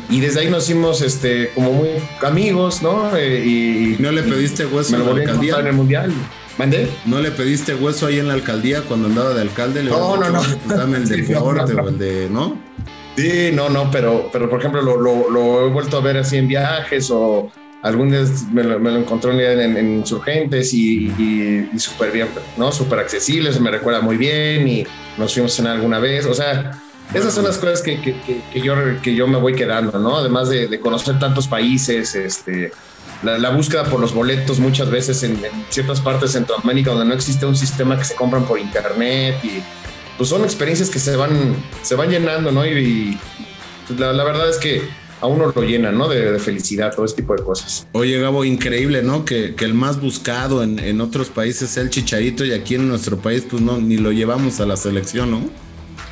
y 0.10 0.20
desde 0.20 0.40
ahí 0.40 0.50
nos 0.50 0.64
hicimos 0.64 1.04
este, 1.04 1.52
como 1.54 1.74
muy 1.74 1.90
amigos, 2.24 2.82
¿no? 2.82 3.16
Eh, 3.16 3.46
y, 3.46 4.02
¿No 4.02 4.12
le 4.12 4.24
pediste 4.24 4.66
hueso 4.66 4.96
en 4.96 5.06
la 5.06 5.12
alcaldía? 5.12 5.60
en 5.60 5.68
el 5.68 5.74
mundial. 5.74 6.12
¿Mandé? 6.58 6.90
¿No 7.06 7.20
le 7.20 7.32
pediste 7.32 7.75
hueso 7.75 8.08
ahí 8.08 8.18
en 8.18 8.30
la 8.30 8.34
alcaldía 8.34 8.82
cuando 8.82 9.08
andaba 9.08 9.34
de 9.34 9.42
alcalde? 9.42 9.84
no, 9.84 10.18
no, 10.18 10.30
no. 10.30 10.42
Dame 10.66 10.98
el 10.98 11.08
deporte 11.28 11.74
o 11.74 11.90
el 11.90 11.98
de, 11.98 12.30
¿no? 12.30 12.58
Sí, 13.15 13.51
no, 13.53 13.69
no, 13.69 13.89
pero, 13.91 14.29
pero 14.31 14.50
por 14.50 14.60
ejemplo 14.60 14.81
lo, 14.81 15.65
he 15.65 15.69
vuelto 15.69 15.98
a 15.98 16.01
ver 16.01 16.17
así 16.17 16.38
en 16.38 16.48
viajes 16.48 17.10
o 17.12 17.50
algunas 17.81 18.43
me 18.51 18.63
lo, 18.63 18.79
me 18.79 18.91
lo 18.91 18.98
encontré 18.98 19.31
en, 19.31 19.77
en, 19.77 19.98
Insurgentes 20.00 20.74
y, 20.74 21.07
y, 21.74 21.79
súper 21.79 22.12
bien, 22.12 22.27
¿no? 22.57 22.72
Súper 22.72 23.00
accesible, 23.00 23.53
se 23.53 23.60
me 23.60 23.72
recuerda 23.72 24.01
muy 24.01 24.17
bien 24.17 24.67
y 24.67 24.86
nos 25.17 25.34
fuimos 25.34 25.57
en 25.60 25.67
alguna 25.67 26.00
vez, 26.00 26.25
o 26.25 26.34
sea, 26.34 26.81
esas 27.13 27.34
son 27.34 27.45
las 27.45 27.57
cosas 27.57 27.81
que, 27.81 28.01
que, 28.01 28.15
que, 28.51 28.62
yo, 28.62 28.75
que 29.01 29.15
yo 29.15 29.27
me 29.27 29.38
voy 29.38 29.53
quedando, 29.53 30.00
¿no? 30.00 30.17
Además 30.17 30.50
de, 30.50 30.79
conocer 30.79 31.19
tantos 31.19 31.48
países, 31.48 32.15
este, 32.15 32.72
la, 33.24 33.38
la, 33.38 33.51
búsqueda 33.51 33.86
por 33.86 34.00
los 34.00 34.13
boletos 34.13 34.60
muchas 34.60 34.89
veces 34.89 35.22
en, 35.24 35.34
en, 35.45 35.65
ciertas 35.69 36.01
partes 36.01 36.34
de 36.34 36.39
Centroamérica 36.39 36.89
donde 36.89 37.05
no 37.05 37.13
existe 37.13 37.45
un 37.45 37.55
sistema 37.55 37.98
que 37.98 38.03
se 38.03 38.15
compran 38.15 38.45
por 38.45 38.60
internet 38.60 39.36
y 39.43 39.62
pues 40.17 40.29
son 40.29 40.43
experiencias 40.43 40.89
que 40.89 41.00
se 41.00 41.15
van, 41.15 41.55
se 41.81 41.95
van 41.95 42.10
llenando, 42.10 42.51
¿no? 42.51 42.65
Y, 42.65 43.17
pues, 43.88 44.00
la, 44.00 44.24
verdad 44.24 44.50
es 44.50 44.57
que 44.57 44.81
a 45.22 45.27
uno 45.27 45.51
lo 45.55 45.62
llena, 45.63 45.91
¿no? 45.91 46.07
De, 46.07 46.38
felicidad, 46.39 46.93
todo 46.93 47.05
ese 47.05 47.15
tipo 47.15 47.36
de 47.36 47.43
cosas. 47.43 47.88
Oye, 47.93 48.19
Gabo, 48.19 48.45
increíble, 48.45 49.03
¿no? 49.03 49.25
Que, 49.25 49.55
el 49.60 49.74
más 49.74 50.00
buscado 50.00 50.63
en, 50.63 50.79
en, 50.79 51.01
otros 51.01 51.29
países 51.29 51.72
es 51.72 51.77
el 51.77 51.89
chicharito 51.89 52.45
y 52.45 52.53
aquí 52.53 52.75
en 52.75 52.88
nuestro 52.88 53.17
país, 53.17 53.45
pues 53.50 53.62
no, 53.62 53.77
ni 53.77 53.98
lo 53.98 54.12
llevamos 54.12 54.60
a 54.60 54.65
la 54.65 54.77
selección, 54.77 55.31
¿no? 55.31 55.50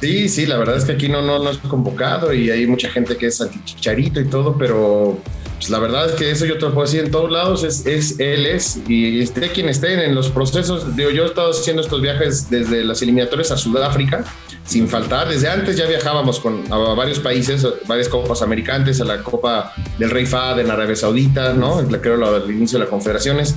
Sí, 0.03 0.27
sí, 0.27 0.45
la 0.45 0.57
verdad 0.57 0.75
es 0.75 0.83
que 0.83 0.91
aquí 0.91 1.07
no, 1.07 1.21
no, 1.21 1.39
no 1.39 1.49
es 1.49 1.57
convocado 1.59 2.33
y 2.33 2.49
hay 2.49 2.67
mucha 2.67 2.89
gente 2.89 3.15
que 3.15 3.27
es 3.27 3.39
anti-chicharito 3.39 4.19
y 4.19 4.25
todo, 4.25 4.57
pero 4.57 5.17
pues 5.63 5.71
la 5.71 5.79
verdad 5.79 6.09
es 6.09 6.15
que 6.15 6.29
eso 6.29 6.45
yo 6.45 6.55
te 6.55 6.65
lo 6.65 6.73
puedo 6.73 6.85
decir 6.85 7.05
en 7.05 7.09
todos 7.09 7.31
lados, 7.31 7.63
es, 7.63 7.85
es 7.85 8.19
él 8.19 8.45
es, 8.45 8.81
y 8.85 9.21
esté 9.21 9.49
quien 9.53 9.69
esté 9.69 9.93
en 10.05 10.13
los 10.13 10.27
procesos, 10.27 10.93
digo, 10.97 11.09
yo 11.09 11.23
he 11.23 11.27
estado 11.27 11.51
haciendo 11.51 11.81
estos 11.81 12.01
viajes 12.01 12.49
desde 12.49 12.83
las 12.83 13.01
eliminatorias 13.01 13.49
a 13.51 13.55
Sudáfrica, 13.55 14.25
sin 14.65 14.89
faltar, 14.89 15.29
desde 15.29 15.47
antes 15.47 15.77
ya 15.77 15.85
viajábamos 15.85 16.41
con, 16.41 16.65
a 16.69 16.77
varios 16.95 17.19
países, 17.19 17.65
varias 17.87 18.09
copas 18.09 18.41
americanas, 18.41 18.99
a 18.99 19.05
la 19.05 19.23
Copa 19.23 19.71
del 19.97 20.09
Rey 20.09 20.25
Fad 20.25 20.59
en 20.59 20.69
Arabia 20.69 20.97
Saudita, 20.97 21.53
¿no? 21.53 21.77
Creo 22.01 22.35
al 22.35 22.51
inicio 22.51 22.77
de 22.77 22.83
las 22.83 22.89
confederaciones, 22.89 23.55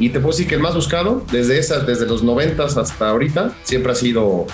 y 0.00 0.08
te 0.08 0.18
puedo 0.18 0.32
decir 0.32 0.48
que 0.48 0.56
el 0.56 0.60
más 0.60 0.74
buscado, 0.74 1.24
desde 1.30 1.60
esa, 1.60 1.78
desde 1.78 2.06
los 2.06 2.24
90 2.24 2.64
hasta 2.64 3.08
ahorita, 3.08 3.54
siempre 3.62 3.92
ha 3.92 3.94
sido 3.94 4.48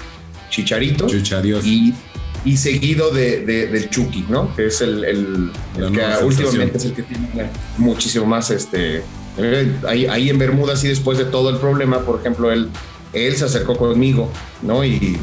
Chicharito. 0.50 1.06
Chicharios. 1.06 1.64
Y 1.64 1.94
y 2.44 2.56
seguido 2.56 3.10
de, 3.10 3.40
del 3.40 3.88
Chucky, 3.88 4.26
¿no? 4.28 4.54
Que 4.56 4.66
es 4.66 4.80
el, 4.80 5.04
el, 5.04 5.52
que 5.74 6.24
últimamente 6.24 6.78
es 6.78 6.84
el 6.86 6.92
que 6.92 7.02
tiene 7.02 7.26
muchísimo 7.78 8.26
más, 8.26 8.50
este, 8.50 9.02
eh, 9.38 9.72
ahí, 9.86 10.06
ahí 10.06 10.28
en 10.28 10.38
Bermuda, 10.38 10.74
y 10.82 10.88
después 10.88 11.18
de 11.18 11.24
todo 11.24 11.50
el 11.50 11.58
problema, 11.58 12.00
por 12.00 12.20
ejemplo, 12.20 12.50
él, 12.50 12.68
él 13.12 13.36
se 13.36 13.44
acercó 13.44 13.76
conmigo, 13.76 14.30
¿no? 14.62 14.84
Y, 14.84 15.18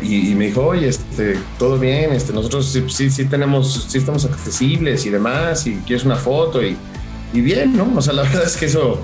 y, 0.00 0.34
me 0.36 0.46
dijo, 0.46 0.64
oye, 0.64 0.88
este, 0.88 1.38
todo 1.58 1.78
bien, 1.78 2.12
este, 2.12 2.32
nosotros 2.32 2.66
sí, 2.88 3.10
sí, 3.10 3.24
tenemos, 3.24 3.86
sí 3.88 3.98
estamos 3.98 4.24
accesibles 4.24 5.04
y 5.06 5.10
demás, 5.10 5.66
y 5.66 5.74
quieres 5.86 6.04
una 6.04 6.16
foto, 6.16 6.62
y, 6.62 6.76
y 7.34 7.40
bien, 7.40 7.76
¿no? 7.76 7.92
O 7.96 8.02
sea, 8.02 8.12
la 8.12 8.22
verdad 8.22 8.44
es 8.46 8.56
que 8.56 8.66
eso, 8.66 9.00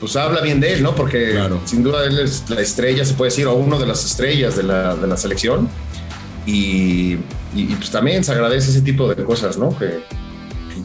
pues 0.00 0.16
habla 0.16 0.40
bien 0.40 0.58
de 0.58 0.74
él, 0.74 0.82
¿no? 0.82 0.96
Porque 0.96 1.30
claro. 1.30 1.60
sin 1.64 1.84
duda 1.84 2.04
él 2.04 2.18
es 2.18 2.50
la 2.50 2.60
estrella, 2.60 3.04
se 3.04 3.14
puede 3.14 3.30
decir, 3.30 3.46
o 3.46 3.54
uno 3.54 3.78
de 3.78 3.86
las 3.86 4.04
estrellas 4.04 4.56
de 4.56 4.64
la, 4.64 4.96
de 4.96 5.06
la 5.06 5.16
selección 5.16 5.68
y, 6.48 7.16
pues 7.76 7.90
también 7.90 8.24
se 8.24 8.32
agradece 8.32 8.70
ese 8.70 8.80
tipo 8.80 9.12
de 9.12 9.22
cosas, 9.22 9.58
¿no? 9.58 9.76
Que, 9.78 10.00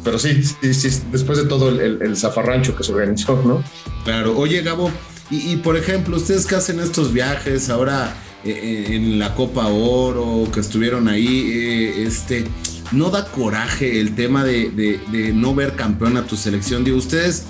pero 0.03 0.19
sí, 0.19 0.43
sí, 0.43 1.01
después 1.11 1.37
de 1.37 1.45
todo 1.45 1.69
el, 1.69 2.17
zafarrancho 2.17 2.75
que 2.75 2.83
se 2.83 2.91
organizó, 2.91 3.41
¿no? 3.45 3.63
Claro, 4.03 4.37
oye 4.37 4.61
Gabo, 4.61 4.91
y, 5.29 5.55
por 5.57 5.77
ejemplo, 5.77 6.17
ustedes 6.17 6.45
que 6.45 6.55
hacen 6.55 6.79
estos 6.79 7.13
viajes 7.13 7.69
ahora 7.69 8.13
eh, 8.43 8.51
eh, 8.51 8.95
en 8.95 9.17
la 9.19 9.33
Copa 9.33 9.67
Oro, 9.67 10.47
que 10.51 10.59
estuvieron 10.59 11.07
ahí, 11.07 11.51
eh, 11.51 12.03
este, 12.03 12.45
¿no 12.91 13.09
da 13.09 13.25
coraje 13.25 13.99
el 13.99 14.15
tema 14.15 14.43
de, 14.43 14.69
de, 14.69 15.33
no 15.33 15.55
ver 15.55 15.75
campeón 15.75 16.17
a 16.17 16.27
tu 16.27 16.35
selección? 16.35 16.83
Digo, 16.83 16.97
ustedes 16.97 17.45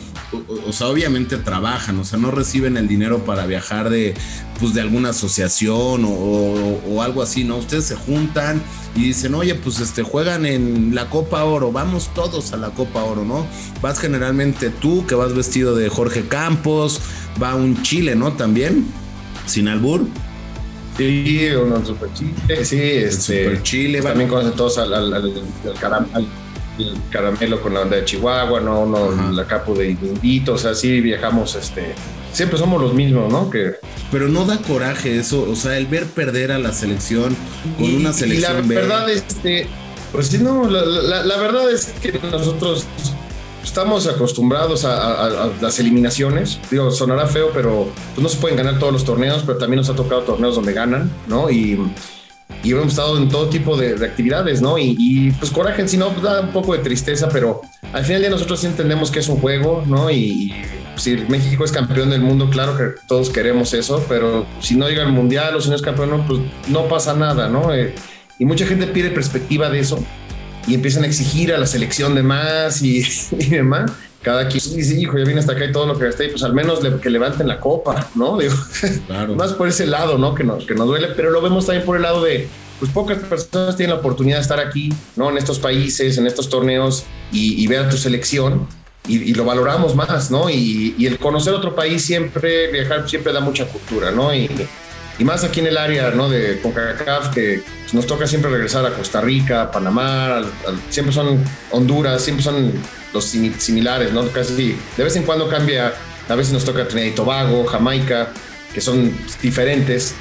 o, 0.68 0.74
sea, 0.74 0.88
obviamente 0.88 1.38
trabajan, 1.38 2.00
o 2.00 2.06
sea, 2.06 2.20
no 2.20 2.32
reciben 2.32 2.78
el 2.78 2.88
dinero 2.88 3.26
para 3.26 3.46
viajar 3.46 3.90
de, 3.90 4.14
pues, 4.60 4.74
de 4.74 4.82
alguna 4.82 5.10
asociación 5.10 6.04
o, 6.06 7.02
algo 7.02 7.22
así, 7.22 7.44
¿no? 7.44 7.58
Ustedes 7.58 7.86
se 7.86 7.96
juntan 7.96 8.62
y 8.96 9.04
dicen, 9.04 9.36
oye, 9.36 9.56
pues 9.56 9.80
este, 9.80 10.04
juegan 10.04 10.46
en 10.46 10.96
la 10.96 11.10
Copa 11.10 11.44
Oro, 11.44 11.72
vamos 11.72 12.10
todos 12.14 12.54
a 12.54 12.58
la 12.58 12.70
Copa 12.70 13.04
Oro, 13.04 13.26
¿no? 13.26 13.46
Vas 13.82 14.00
generalmente 14.00 14.70
tú, 14.70 15.06
que 15.06 15.16
vas 15.16 15.34
vestido 15.34 15.76
de 15.76 15.90
Jorge 15.90 16.28
Campos, 16.28 17.02
va 17.42 17.56
un 17.56 17.82
Chile, 17.84 18.16
¿no? 18.16 18.34
También, 18.34 18.86
sin 19.46 19.68
albur. 19.68 20.06
Sí, 20.98 21.50
un 21.56 21.86
super 21.86 22.14
chile, 22.14 22.66
sí, 22.66 22.80
este, 22.80 23.44
super 23.44 23.64
chile. 23.64 24.02
Pues, 24.02 24.12
también 24.12 24.30
conocen 24.30 24.54
todos 24.54 24.78
al, 24.78 24.94
al, 24.94 25.14
al, 25.14 26.28
caramelo 27.10 27.62
con 27.62 27.74
la 27.74 27.82
onda 27.82 27.98
de 27.98 28.06
Chihuahua, 28.06 28.60
no, 28.60 28.86
no 28.86 29.32
la 29.32 29.46
capo 29.46 29.74
de 29.74 29.92
Indito, 29.92 30.54
o 30.54 30.58
sea, 30.58 30.74
sí 30.74 31.02
viajamos, 31.02 31.56
este, 31.56 31.94
siempre 32.32 32.58
somos 32.58 32.82
los 32.82 32.94
mismos, 32.94 33.32
¿no? 33.32 33.50
Que 33.50 33.76
pero 34.12 34.28
no 34.28 34.46
da 34.46 34.58
coraje 34.60 35.18
eso, 35.18 35.48
o 35.50 35.56
sea, 35.56 35.76
el 35.76 35.88
ver 35.88 36.06
perder 36.06 36.52
a 36.52 36.60
la 36.60 36.72
selección 36.72 37.36
con 37.80 37.96
una 37.96 38.14
selección. 38.14 38.66
Y 38.66 38.68
la 38.68 38.76
verdad, 38.76 39.10
este, 39.10 39.68
pues 40.12 40.28
sí, 40.28 40.38
no, 40.38 40.70
la, 40.70 41.38
verdad 41.38 41.72
es 41.72 41.88
que 42.00 42.20
nosotros 42.32 42.86
estamos 43.64 44.06
acostumbrados 44.06 44.86
a, 44.86 45.50
las 45.60 45.80
eliminaciones. 45.80 46.60
Digo, 46.70 46.92
sonará 46.92 47.26
feo, 47.26 47.50
pero 47.56 47.88
pues 48.14 48.22
no 48.22 48.30
se 48.30 48.38
pueden 48.38 48.56
ganar 48.56 48.78
todos 48.78 48.94
los 48.94 49.04
torneos, 49.04 49.42
pero 49.44 49.58
también 49.58 49.80
nos 49.80 49.90
ha 49.90 49.96
tocado 49.96 50.22
torneos 50.22 50.54
donde 50.54 50.74
ganan, 50.74 51.12
¿no? 51.28 51.50
Y 51.50 51.80
y 52.64 52.72
hemos 52.72 52.88
estado 52.88 53.18
en 53.18 53.28
todo 53.28 53.50
tipo 53.50 53.76
de, 53.76 53.94
actividades, 54.06 54.62
¿no? 54.62 54.78
Y, 54.78 55.34
pues 55.38 55.52
coraje 55.52 55.86
sí 55.88 55.98
no 55.98 56.10
da 56.10 56.42
un 56.42 56.52
poco 56.52 56.74
de 56.74 56.80
tristeza, 56.80 57.30
pero 57.30 57.62
al 57.92 58.06
final 58.06 58.22
de 58.22 58.30
nosotros 58.30 58.64
entendemos 58.64 59.12
que 59.12 59.20
es 59.20 59.28
un 59.28 59.38
juego, 59.38 59.84
¿no? 59.86 60.10
Y, 60.10 60.54
si 60.96 61.18
México 61.28 61.66
es 61.66 61.72
campeón 61.72 62.12
del 62.12 62.22
mundo, 62.22 62.50
claro 62.50 62.78
que 62.78 62.92
todos 63.08 63.32
queremos 63.32 63.74
eso, 63.74 64.06
pero 64.08 64.46
si 64.62 64.76
no 64.76 64.88
llega 64.88 65.02
al 65.02 65.12
mundial 65.12 65.56
o 65.56 65.62
si 65.62 65.70
no 65.70 65.76
es 65.76 65.82
campeón, 65.82 66.24
pues 66.28 66.40
no 66.68 66.88
pasa 66.88 67.16
nada, 67.16 67.50
¿no? 67.50 67.74
Eh, 67.74 67.96
y 68.38 68.46
mucha 68.46 68.66
gente 68.66 68.86
pierde 68.88 69.10
perspectiva 69.10 69.70
de 69.70 69.80
eso 69.80 70.04
y 70.68 70.76
empiezan 70.76 71.04
a 71.04 71.08
exigir 71.08 71.52
a 71.52 71.58
la 71.58 71.66
selección 71.66 72.14
de 72.14 72.24
más 72.24 72.84
y, 72.84 73.04
y 73.40 73.50
demás 73.50 73.92
cada 74.24 74.48
quien 74.48 74.64
dice, 74.76 75.00
hijo, 75.00 75.18
ya 75.18 75.26
viene 75.26 75.42
hasta 75.42 75.52
acá 75.52 75.66
y 75.66 75.72
todo 75.72 75.86
lo 75.86 76.00
que 76.00 76.06
gasté, 76.06 76.30
pues 76.30 76.42
al 76.44 76.54
menos 76.54 76.80
que 77.02 77.10
levanten 77.10 77.48
la 77.48 77.60
copa, 77.60 78.10
¿no? 78.16 78.38
Digo, 78.40 78.56
claro. 79.06 79.36
más 79.36 79.54
por 79.54 79.68
ese 79.68 79.86
lado, 79.86 80.18
¿no? 80.18 80.34
Que 80.34 80.44
nos, 80.44 80.66
que 80.66 80.74
nos 80.74 80.88
duele, 80.88 81.10
pero 81.16 81.30
lo 81.30 81.42
vemos 81.42 81.66
también 81.66 81.86
por 81.86 81.98
el 81.98 82.04
lado 82.04 82.24
de, 82.24 82.48
pues 82.80 82.92
pocas 82.92 83.20
personas 83.20 83.76
tienen 83.76 83.94
la 83.94 84.00
oportunidad 84.00 84.38
de 84.38 84.42
estar 84.42 84.60
aquí, 84.60 84.92
¿no? 85.16 85.30
En 85.30 85.38
estos 85.38 85.60
países, 85.60 86.18
en 86.18 86.26
estos 86.26 86.50
torneos 86.50 87.04
y, 87.32 87.68
ver 87.68 87.86
a 87.86 87.90
tu 87.90 87.98
selección 87.98 88.68
y, 89.08 89.34
lo 89.34 89.44
valoramos 89.44 89.94
más, 89.96 90.32
¿no? 90.32 90.50
Y, 90.50 90.96
el 91.06 91.20
conocer 91.20 91.54
otro 91.54 91.76
país 91.76 92.04
siempre, 92.04 92.72
viajar 92.72 93.08
siempre 93.10 93.34
da 93.34 93.42
mucha 93.42 93.66
cultura, 93.68 94.12
¿no? 94.12 94.34
Y, 94.34 94.50
más 95.20 95.44
aquí 95.44 95.60
en 95.60 95.68
el 95.68 95.78
área, 95.78 96.12
¿no? 96.12 96.30
De 96.30 96.60
CONCACAF, 96.62 97.34
que 97.34 97.62
nos 97.94 98.08
toca 98.08 98.26
siempre 98.28 98.50
regresar 98.50 98.86
a 98.86 98.94
Costa 98.94 99.22
Rica, 99.22 99.72
Panamá, 99.72 100.42
siempre 100.90 101.14
son 101.14 101.44
Honduras, 101.72 102.24
siempre 102.24 102.44
son 102.44 102.72
los 103.14 103.26
similares, 103.26 104.12
¿no? 104.12 104.28
Casi 104.30 104.76
de 104.98 105.04
vez 105.04 105.16
en 105.16 105.24
cuando 105.24 105.48
cambia, 105.48 105.94
a 106.28 106.36
veces 106.36 106.54
nos 106.54 106.66
toca 106.66 106.88
Trinidad 106.88 107.12
y 107.12 107.16
Tobago, 107.16 107.66
Jamaica, 107.66 108.30
que 108.74 108.82
son 108.82 109.16
diferentes, 109.42 110.16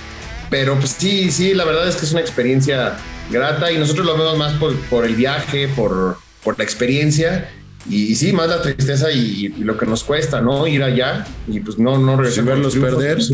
pero 0.50 0.78
pues 0.78 0.96
sí, 0.98 1.30
sí, 1.30 1.54
la 1.54 1.64
verdad 1.64 1.88
es 1.88 1.96
que 1.96 2.04
es 2.04 2.12
una 2.12 2.20
experiencia 2.20 2.98
grata 3.30 3.72
y 3.72 3.78
nosotros 3.78 4.04
lo 4.04 4.16
vemos 4.16 4.36
más 4.36 4.52
por, 4.54 4.76
por 4.82 5.06
el 5.06 5.14
viaje, 5.16 5.68
por, 5.68 6.18
por 6.44 6.58
la 6.58 6.64
experiencia 6.64 7.48
y, 7.88 8.14
sí, 8.14 8.32
más 8.32 8.48
la 8.48 8.62
tristeza 8.62 9.10
y, 9.10 9.48
lo 9.48 9.76
que 9.76 9.86
nos 9.86 10.04
cuesta, 10.04 10.40
¿no? 10.40 10.66
Ir 10.66 10.82
allá 10.82 11.26
y 11.48 11.60
pues 11.60 11.78
no, 11.78 11.98
no 11.98 12.16
regresar. 12.16 12.44
verlos 12.44 12.76
perder. 12.76 13.18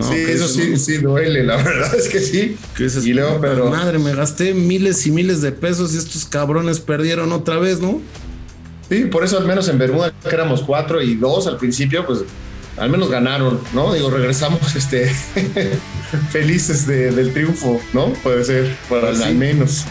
Sí, 0.00 0.16
eso 0.28 0.46
sí, 0.46 0.76
sí 0.76 0.98
duele, 0.98 1.42
la 1.42 1.56
verdad 1.56 1.92
es 1.94 2.08
que 2.08 2.20
sí. 2.20 2.56
y 3.04 3.12
luego, 3.12 3.40
pero... 3.40 3.68
Madre, 3.68 3.98
me 3.98 4.14
gasté 4.14 4.54
miles 4.54 5.06
y 5.06 5.10
miles 5.10 5.42
de 5.42 5.50
pesos 5.50 5.92
y 5.94 5.98
estos 5.98 6.24
cabrones 6.24 6.78
perdieron 6.78 7.32
otra 7.32 7.58
vez, 7.58 7.80
¿no? 7.80 8.00
Sí, 8.88 9.04
por 9.04 9.24
eso 9.24 9.38
al 9.38 9.46
menos 9.46 9.68
en 9.68 9.78
Bermuda 9.78 10.12
que 10.22 10.34
éramos 10.34 10.62
cuatro 10.62 11.02
y 11.02 11.14
dos 11.16 11.46
al 11.46 11.58
principio, 11.58 12.06
pues 12.06 12.20
al 12.76 12.90
menos 12.90 13.10
ganaron, 13.10 13.60
¿no? 13.74 13.92
Digo, 13.92 14.08
regresamos 14.10 14.60
este 14.76 15.08
felices 16.30 16.86
del 16.86 17.32
triunfo, 17.32 17.80
¿no? 17.92 18.12
Puede 18.22 18.44
ser, 18.44 18.76
para 18.88 19.08
pues 19.08 19.20
al 19.20 19.34
menos. 19.34 19.84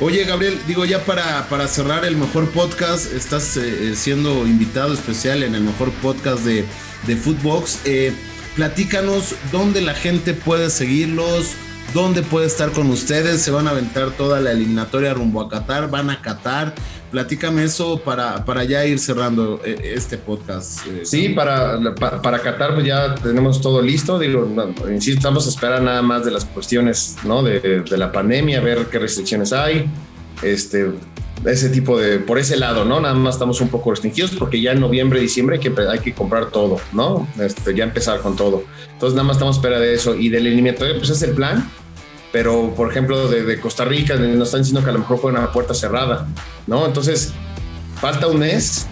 Oye, 0.00 0.24
Gabriel, 0.24 0.56
digo 0.68 0.84
ya 0.84 1.04
para, 1.04 1.48
para 1.48 1.66
cerrar 1.66 2.04
el 2.04 2.16
mejor 2.16 2.48
podcast, 2.50 3.12
estás 3.12 3.56
eh, 3.56 3.94
siendo 3.96 4.46
invitado 4.46 4.94
especial 4.94 5.42
en 5.42 5.56
el 5.56 5.62
mejor 5.62 5.90
podcast 5.94 6.44
de, 6.44 6.64
de 7.08 7.16
Footbox. 7.16 7.80
Eh, 7.84 8.12
platícanos 8.58 9.36
dónde 9.52 9.80
la 9.80 9.94
gente 9.94 10.34
puede 10.34 10.68
seguirlos, 10.68 11.52
dónde 11.94 12.22
puede 12.22 12.48
estar 12.48 12.72
con 12.72 12.90
ustedes. 12.90 13.40
Se 13.40 13.52
van 13.52 13.68
a 13.68 13.70
aventar 13.70 14.10
toda 14.10 14.40
la 14.40 14.50
eliminatoria 14.50 15.14
rumbo 15.14 15.40
a 15.40 15.48
Qatar, 15.48 15.88
van 15.88 16.10
a 16.10 16.20
Qatar. 16.20 16.74
Platícame 17.12 17.62
eso 17.62 18.00
para, 18.00 18.44
para 18.44 18.64
ya 18.64 18.84
ir 18.84 18.98
cerrando 18.98 19.60
eh, 19.64 19.92
este 19.94 20.18
podcast. 20.18 20.84
Eh. 20.88 21.02
Sí, 21.04 21.28
para, 21.28 21.78
para, 21.94 22.40
Qatar 22.40 22.74
pues 22.74 22.84
ya 22.84 23.14
tenemos 23.14 23.60
todo 23.60 23.80
listo. 23.80 24.18
Digo, 24.18 24.52
insisto, 24.90 25.18
estamos 25.18 25.46
a 25.46 25.50
esperar 25.50 25.80
nada 25.80 26.02
más 26.02 26.24
de 26.24 26.32
las 26.32 26.44
cuestiones 26.44 27.16
¿no? 27.22 27.44
de, 27.44 27.60
de, 27.88 27.96
la 27.96 28.10
pandemia, 28.10 28.60
ver 28.60 28.86
qué 28.86 28.98
restricciones 28.98 29.52
hay. 29.52 29.88
Este, 30.42 30.90
ese 31.44 31.70
tipo 31.70 31.98
de, 31.98 32.18
por 32.18 32.38
ese 32.38 32.56
lado, 32.56 32.84
¿no? 32.84 33.00
Nada 33.00 33.14
más 33.14 33.36
estamos 33.36 33.60
un 33.60 33.68
poco 33.68 33.90
restringidos 33.90 34.32
porque 34.32 34.60
ya 34.60 34.72
en 34.72 34.80
noviembre, 34.80 35.20
diciembre 35.20 35.60
hay 35.90 35.98
que, 36.00 36.12
comprar 36.12 36.50
todo, 36.50 36.78
¿no? 36.92 37.28
Este, 37.38 37.74
ya 37.74 37.84
empezar 37.84 38.20
con 38.20 38.36
todo. 38.36 38.64
Entonces 38.92 39.14
nada 39.14 39.26
más 39.26 39.36
estamos 39.36 39.56
a 39.56 39.58
espera 39.58 39.78
de 39.78 39.94
eso. 39.94 40.14
Y 40.14 40.28
del 40.28 40.46
eliminatorio, 40.46 40.96
pues 40.98 41.10
es 41.10 41.22
el 41.22 41.32
plan 41.32 41.70
pero 42.32 42.74
por 42.74 42.90
ejemplo 42.90 43.28
de, 43.28 43.60
Costa 43.60 43.84
Rica 43.84 44.16
nos 44.16 44.48
están 44.48 44.60
diciendo 44.60 44.82
que 44.82 44.90
a 44.90 44.92
lo 44.92 44.98
mejor 45.00 45.18
fue 45.18 45.30
una 45.30 45.50
puerta 45.50 45.74
cerrada, 45.74 46.28
¿no? 46.66 46.86
Entonces, 46.86 47.32
falta 48.00 48.26
un 48.26 48.38
mes 48.38 48.86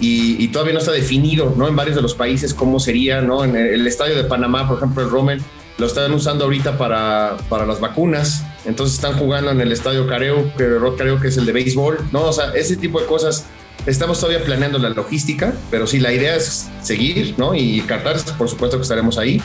y, 0.00 0.48
todavía 0.48 0.74
no 0.74 0.80
está 0.80 0.92
definido, 0.92 1.54
¿no? 1.56 1.68
En 1.68 1.76
varios 1.76 1.96
de 1.96 2.02
los 2.02 2.14
países 2.14 2.54
cómo 2.54 2.80
sería, 2.80 3.20
¿no? 3.20 3.44
En 3.44 3.54
el, 3.54 3.86
estadio 3.86 4.16
de 4.16 4.24
Panamá, 4.24 4.66
por 4.66 4.78
ejemplo, 4.78 5.02
el 5.02 5.10
Rommel, 5.10 5.42
lo 5.80 5.86
están 5.86 6.12
usando 6.12 6.44
ahorita 6.44 6.78
para, 6.78 7.36
para 7.48 7.66
las 7.66 7.80
vacunas, 7.80 8.44
entonces 8.64 8.94
están 8.94 9.14
jugando 9.14 9.50
en 9.50 9.60
el 9.60 9.72
estadio 9.72 10.06
Careo, 10.06 10.54
que 10.56 10.68
Rod 10.68 10.96
Careo, 10.96 11.18
que 11.18 11.28
es 11.28 11.36
el 11.36 11.46
de 11.46 11.52
béisbol, 11.52 12.08
¿no? 12.12 12.26
O 12.26 12.32
sea, 12.32 12.52
ese 12.54 12.76
tipo 12.76 13.00
de 13.00 13.06
cosas. 13.06 13.46
Estamos 13.86 14.20
todavía 14.20 14.44
planeando 14.44 14.78
la 14.78 14.90
logística, 14.90 15.54
pero 15.70 15.86
sí, 15.86 16.00
la 16.00 16.12
idea 16.12 16.36
es 16.36 16.68
seguir, 16.82 17.34
¿no? 17.38 17.54
Y 17.54 17.80
Qatar, 17.80 18.18
por 18.36 18.46
supuesto 18.46 18.76
que 18.76 18.82
estaremos 18.82 19.16
ahí 19.16 19.42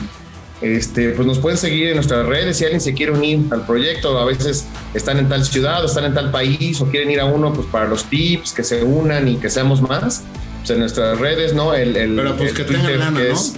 este, 0.60 1.10
pues 1.10 1.26
nos 1.26 1.38
pueden 1.38 1.58
seguir 1.58 1.88
en 1.88 1.96
nuestras 1.96 2.24
redes 2.26 2.56
si 2.56 2.64
alguien 2.64 2.80
se 2.80 2.94
quiere 2.94 3.12
unir 3.12 3.40
al 3.50 3.66
proyecto. 3.66 4.18
A 4.18 4.24
veces 4.24 4.66
están 4.94 5.18
en 5.18 5.28
tal 5.28 5.44
ciudad 5.44 5.82
o 5.82 5.86
están 5.86 6.04
en 6.04 6.14
tal 6.14 6.30
país 6.30 6.80
o 6.80 6.86
quieren 6.86 7.10
ir 7.10 7.20
a 7.20 7.26
uno 7.26 7.52
pues 7.52 7.66
para 7.66 7.86
los 7.86 8.04
tips, 8.04 8.52
que 8.52 8.64
se 8.64 8.82
unan 8.82 9.28
y 9.28 9.36
que 9.36 9.50
seamos 9.50 9.82
más. 9.82 10.22
Pues 10.58 10.70
en 10.70 10.80
nuestras 10.80 11.18
redes, 11.18 11.52
¿no? 11.52 11.74
El, 11.74 11.96
el 11.96 12.16
Pero 12.16 12.36
pues 12.36 12.52
que 12.52 12.64
tengan 12.64 12.98
lana, 12.98 13.20
que 13.20 13.28
¿no? 13.28 13.34
Es, 13.34 13.54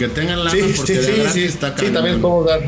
que 0.00 0.08
tengan 0.08 0.38
lana 0.38 0.50
sí, 0.50 0.72
porque 0.76 0.94
sí, 0.96 1.12
sí, 1.30 1.44
está 1.44 1.76
sí, 1.76 1.90
también 1.90 2.22
podemos 2.22 2.46
dar 2.46 2.60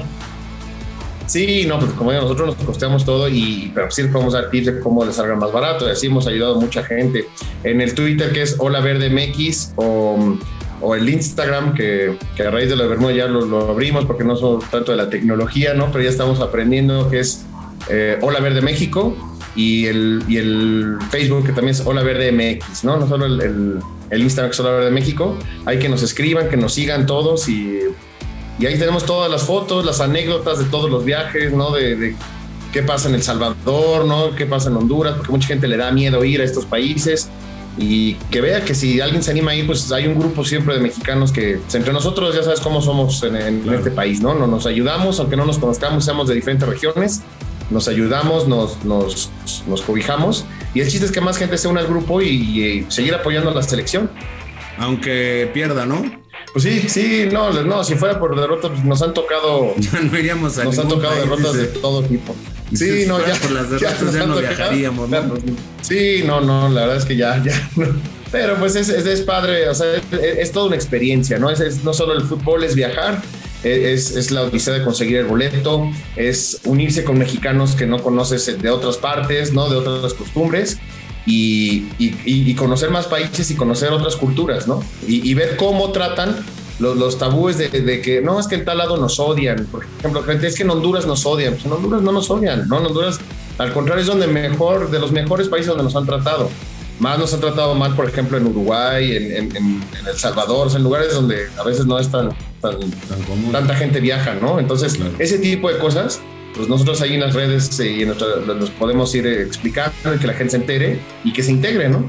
Sí, 1.26 1.64
no, 1.66 1.78
pues 1.78 1.92
como 1.92 2.12
nosotros 2.12 2.48
nos 2.48 2.66
costeamos 2.66 3.06
todo 3.06 3.26
y 3.26 3.72
pero 3.74 3.90
sí 3.90 4.02
podemos 4.04 4.34
dar 4.34 4.50
tips 4.50 4.66
de 4.66 4.80
cómo 4.80 5.02
les 5.02 5.16
salga 5.16 5.34
más 5.34 5.50
barato. 5.50 5.86
Así 5.86 6.08
hemos 6.08 6.26
ayudado 6.26 6.56
a 6.56 6.60
mucha 6.60 6.84
gente. 6.84 7.26
En 7.64 7.80
el 7.80 7.94
Twitter 7.94 8.32
que 8.32 8.42
es 8.42 8.56
Hola 8.58 8.80
Verde 8.80 9.08
MX 9.08 9.72
o, 9.76 10.36
o 10.82 10.94
el 10.94 11.08
Instagram 11.08 11.72
que, 11.72 12.18
que, 12.36 12.42
a 12.42 12.50
raíz 12.50 12.68
de 12.68 12.76
la 12.76 12.84
Bermuda 12.86 13.14
ya 13.14 13.28
lo, 13.28 13.70
abrimos 13.70 14.04
porque 14.04 14.24
no 14.24 14.36
son 14.36 14.60
tanto 14.70 14.90
de 14.90 14.98
la 14.98 15.08
tecnología, 15.08 15.72
¿no? 15.72 15.90
Pero 15.90 16.04
ya 16.04 16.10
estamos 16.10 16.40
aprendiendo 16.40 17.08
que 17.08 17.20
es 17.20 17.46
eh, 17.88 18.18
Hola 18.20 18.40
Verde 18.40 18.60
México 18.60 19.16
y 19.56 19.86
el, 19.86 20.22
y 20.28 20.36
el 20.36 20.98
Facebook 21.10 21.46
que 21.46 21.52
también 21.52 21.76
es 21.76 21.86
Hola 21.86 22.02
Verde 22.02 22.30
MX, 22.30 22.84
¿no? 22.84 22.98
No 22.98 23.08
solo 23.08 23.24
el, 23.24 23.40
el, 23.40 23.78
el 24.12 24.22
Instagram 24.22 24.50
que 24.50 24.56
es 24.56 24.62
Verde 24.62 24.90
México. 24.92 25.36
Hay 25.64 25.80
que 25.80 25.88
nos 25.88 26.04
escriban, 26.04 26.48
que 26.48 26.56
nos 26.56 26.74
sigan 26.74 27.06
todos 27.06 27.48
y 27.48 27.80
y 28.58 28.66
ahí 28.66 28.78
tenemos 28.78 29.04
todas 29.04 29.30
las 29.30 29.42
fotos, 29.42 29.84
las 29.84 30.00
anécdotas 30.00 30.58
de 30.58 30.66
todos 30.66 30.90
los 30.90 31.04
viajes, 31.04 31.52
¿no? 31.52 31.72
De, 31.72 32.14
qué 32.72 32.82
pasa 32.82 33.08
en 33.08 33.14
El 33.14 33.22
Salvador, 33.22 34.04
¿no? 34.04 34.34
Qué 34.34 34.46
pasa 34.46 34.70
en 34.70 34.76
Honduras, 34.76 35.14
porque 35.16 35.32
mucha 35.32 35.48
gente 35.48 35.68
le 35.68 35.76
da 35.76 35.90
miedo 35.90 36.24
ir 36.24 36.40
a 36.40 36.44
estos 36.44 36.64
países. 36.64 37.28
Y 37.78 38.14
que 38.30 38.40
vea 38.40 38.64
que 38.64 38.74
si 38.74 39.00
alguien 39.00 39.22
se 39.22 39.30
anima 39.30 39.52
a 39.52 39.54
ir, 39.54 39.66
pues 39.66 39.90
hay 39.92 40.06
un 40.06 40.18
grupo 40.18 40.44
siempre 40.44 40.74
de 40.74 40.80
mexicanos 40.80 41.32
que 41.32 41.58
entre 41.72 41.92
nosotros 41.92 42.34
ya 42.34 42.42
sabes 42.42 42.60
cómo 42.60 42.82
somos 42.82 43.22
en, 43.22 43.68
este 43.72 43.90
país, 43.90 44.20
¿no? 44.20 44.34
Nos 44.34 44.66
ayudamos, 44.66 45.18
aunque 45.20 45.36
no 45.36 45.46
nos 45.46 45.58
conozcamos, 45.58 46.04
seamos 46.04 46.28
de 46.28 46.34
diferentes 46.34 46.68
regiones, 46.68 47.22
nos 47.70 47.88
ayudamos, 47.88 48.46
nos, 48.46 48.84
nos, 48.84 49.30
nos 49.66 49.80
cobijamos. 49.82 50.44
Y 50.74 50.80
el 50.80 50.88
chiste 50.88 51.06
es 51.06 51.12
que 51.12 51.20
más 51.20 51.36
gente 51.36 51.58
se 51.58 51.68
une 51.68 51.80
al 51.80 51.86
grupo 51.86 52.22
y, 52.22 52.28
y 52.28 52.86
seguir 52.90 53.14
apoyando 53.14 53.50
a 53.50 53.54
la 53.54 53.62
selección. 53.62 54.10
Aunque 54.78 55.50
pierda, 55.52 55.84
¿no? 55.84 56.22
Pues 56.52 56.64
sí, 56.64 56.84
sí, 56.88 57.28
no, 57.32 57.50
no, 57.62 57.82
si 57.82 57.94
fuera 57.94 58.18
por 58.18 58.38
derrotas, 58.38 58.72
pues 58.72 58.84
nos 58.84 59.00
han 59.00 59.14
tocado. 59.14 59.74
no 60.10 60.18
iríamos 60.18 60.58
a 60.58 60.64
Nos 60.64 60.78
han 60.78 60.88
tocado 60.88 61.14
derrotas 61.14 61.54
de 61.54 61.66
todo 61.66 62.02
tipo. 62.02 62.34
Sí, 62.74 63.04
no, 63.06 63.18
ya. 63.26 63.34
Por 63.36 63.52
las 63.52 63.70
derrotas 63.70 64.12
ya, 64.12 64.26
no 64.26 64.36
viajaríamos, 64.36 65.08
¿no? 65.08 65.34
Sí, 65.80 66.22
no, 66.26 66.40
no, 66.40 66.68
la 66.68 66.82
verdad 66.82 66.96
es 66.98 67.04
que 67.06 67.16
ya, 67.16 67.42
ya. 67.42 67.54
Pero 68.30 68.56
pues 68.56 68.76
es, 68.76 68.88
es, 68.88 69.20
padre, 69.22 69.68
o 69.68 69.74
sea, 69.74 69.86
es, 70.20 70.52
toda 70.52 70.66
una 70.66 70.76
experiencia, 70.76 71.38
¿no? 71.38 71.50
Es, 71.50 71.84
no 71.84 71.92
solo 71.92 72.14
el 72.14 72.22
fútbol, 72.22 72.64
es 72.64 72.74
viajar, 72.74 73.20
es, 73.64 74.16
es, 74.16 74.30
la 74.30 74.42
odisea 74.42 74.74
de 74.74 74.82
conseguir 74.82 75.18
el 75.18 75.26
boleto, 75.26 75.88
es 76.16 76.60
unirse 76.64 77.04
con 77.04 77.18
mexicanos 77.18 77.74
que 77.74 77.86
no 77.86 78.02
conoces 78.02 78.60
de 78.60 78.70
otras 78.70 78.96
partes, 78.96 79.52
¿no? 79.52 79.68
De 79.68 79.76
otras 79.76 80.14
costumbres 80.14 80.78
y, 81.26 81.86
y, 81.98 82.54
conocer 82.54 82.90
más 82.90 83.06
países 83.06 83.50
y 83.50 83.54
conocer 83.54 83.92
otras 83.92 84.16
culturas, 84.16 84.66
¿no? 84.66 84.82
Y, 85.06 85.32
ver 85.34 85.56
cómo 85.56 85.92
tratan 85.92 86.36
los, 86.80 86.96
los 86.96 87.18
tabúes 87.18 87.58
de, 87.58 87.68
de, 87.68 88.00
que 88.00 88.20
no 88.20 88.40
es 88.40 88.48
que 88.48 88.56
en 88.56 88.64
tal 88.64 88.78
lado 88.78 88.96
nos 88.96 89.20
odian. 89.20 89.66
Por 89.66 89.84
ejemplo, 89.84 90.22
gente 90.24 90.48
es 90.48 90.56
que 90.56 90.64
en 90.64 90.70
Honduras 90.70 91.06
nos 91.06 91.24
odian. 91.24 91.54
Pues 91.54 91.64
en 91.64 91.72
Honduras 91.72 92.02
no 92.02 92.12
nos 92.12 92.28
odian, 92.30 92.68
¿no? 92.68 92.80
En 92.80 92.86
Honduras, 92.86 93.20
al 93.58 93.72
contrario, 93.72 94.02
es 94.02 94.08
donde 94.08 94.26
mejor, 94.26 94.90
de 94.90 94.98
los 94.98 95.12
mejores 95.12 95.48
países 95.48 95.68
donde 95.68 95.84
nos 95.84 95.94
han 95.94 96.06
tratado. 96.06 96.50
Más 96.98 97.18
nos 97.18 97.32
han 97.34 97.40
tratado 97.40 97.74
mal, 97.74 97.94
por 97.94 98.08
ejemplo, 98.08 98.36
en 98.36 98.46
Uruguay, 98.46 99.16
en, 99.16 99.56
en, 99.56 99.56
en 99.56 100.06
El 100.06 100.18
Salvador, 100.18 100.68
en 100.74 100.82
lugares 100.82 101.14
donde 101.14 101.46
a 101.56 101.62
veces 101.62 101.86
no 101.86 101.98
es 101.98 102.08
tan, 102.08 102.30
tan, 102.62 102.78
tanta 103.52 103.74
gente 103.74 104.00
viaja, 104.00 104.34
¿no? 104.34 104.58
Entonces, 104.58 104.98
ese 105.18 105.38
tipo 105.38 105.70
de 105.70 105.78
cosas 105.78 106.22
pues 106.54 106.68
nosotros 106.68 107.00
ahí 107.00 107.14
en 107.14 107.20
las 107.20 107.34
redes 107.34 107.80
eh, 107.80 107.90
y 107.90 108.02
en 108.02 108.08
los 108.08 108.70
podemos 108.70 109.14
ir 109.14 109.26
explicando 109.26 110.14
y 110.14 110.18
que 110.18 110.26
la 110.26 110.34
gente 110.34 110.50
se 110.50 110.56
entere 110.58 111.00
y 111.24 111.32
que 111.32 111.42
se 111.42 111.50
integre, 111.50 111.88
¿no? 111.88 112.06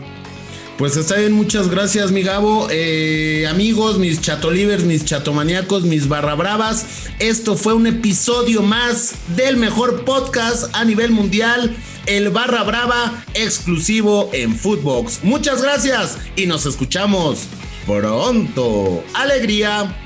Pues 0.78 0.98
está 0.98 1.18
bien, 1.18 1.34
muchas 1.34 1.70
gracias, 1.70 2.12
mi 2.12 2.24
Gabo. 2.24 2.68
Eh, 2.72 3.46
amigos, 3.48 4.00
mis 4.00 4.20
chatolivers, 4.22 4.84
mis 4.84 5.06
chatomaníacos, 5.06 5.84
mis 5.84 6.10
barra 6.10 6.34
bravas. 6.34 7.08
Esto 7.20 7.56
fue 7.56 7.74
un 7.76 7.86
episodio 7.86 8.64
más 8.64 9.14
del 9.36 9.56
mejor 9.58 10.04
podcast 10.04 10.76
a 10.76 10.84
nivel 10.84 11.12
mundial, 11.12 11.76
el 12.08 12.32
Barra 12.32 12.64
Brava, 12.64 13.24
exclusivo 13.36 14.30
en 14.34 14.56
Footbox. 14.56 15.24
Muchas 15.24 15.62
gracias 15.62 16.18
y 16.36 16.48
nos 16.48 16.66
escuchamos 16.66 17.46
pronto. 17.86 19.04
Alegría. 19.14 20.03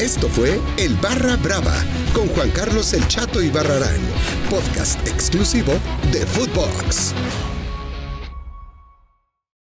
Esto 0.00 0.30
fue 0.30 0.58
el 0.78 0.96
Barra 0.96 1.36
Brava 1.36 1.84
con 2.14 2.26
Juan 2.28 2.50
Carlos 2.52 2.94
El 2.94 3.06
Chato 3.06 3.42
y 3.42 3.50
Barrarán, 3.50 4.00
podcast 4.48 5.06
exclusivo 5.06 5.74
de 6.10 6.24
Footbox. 6.24 7.12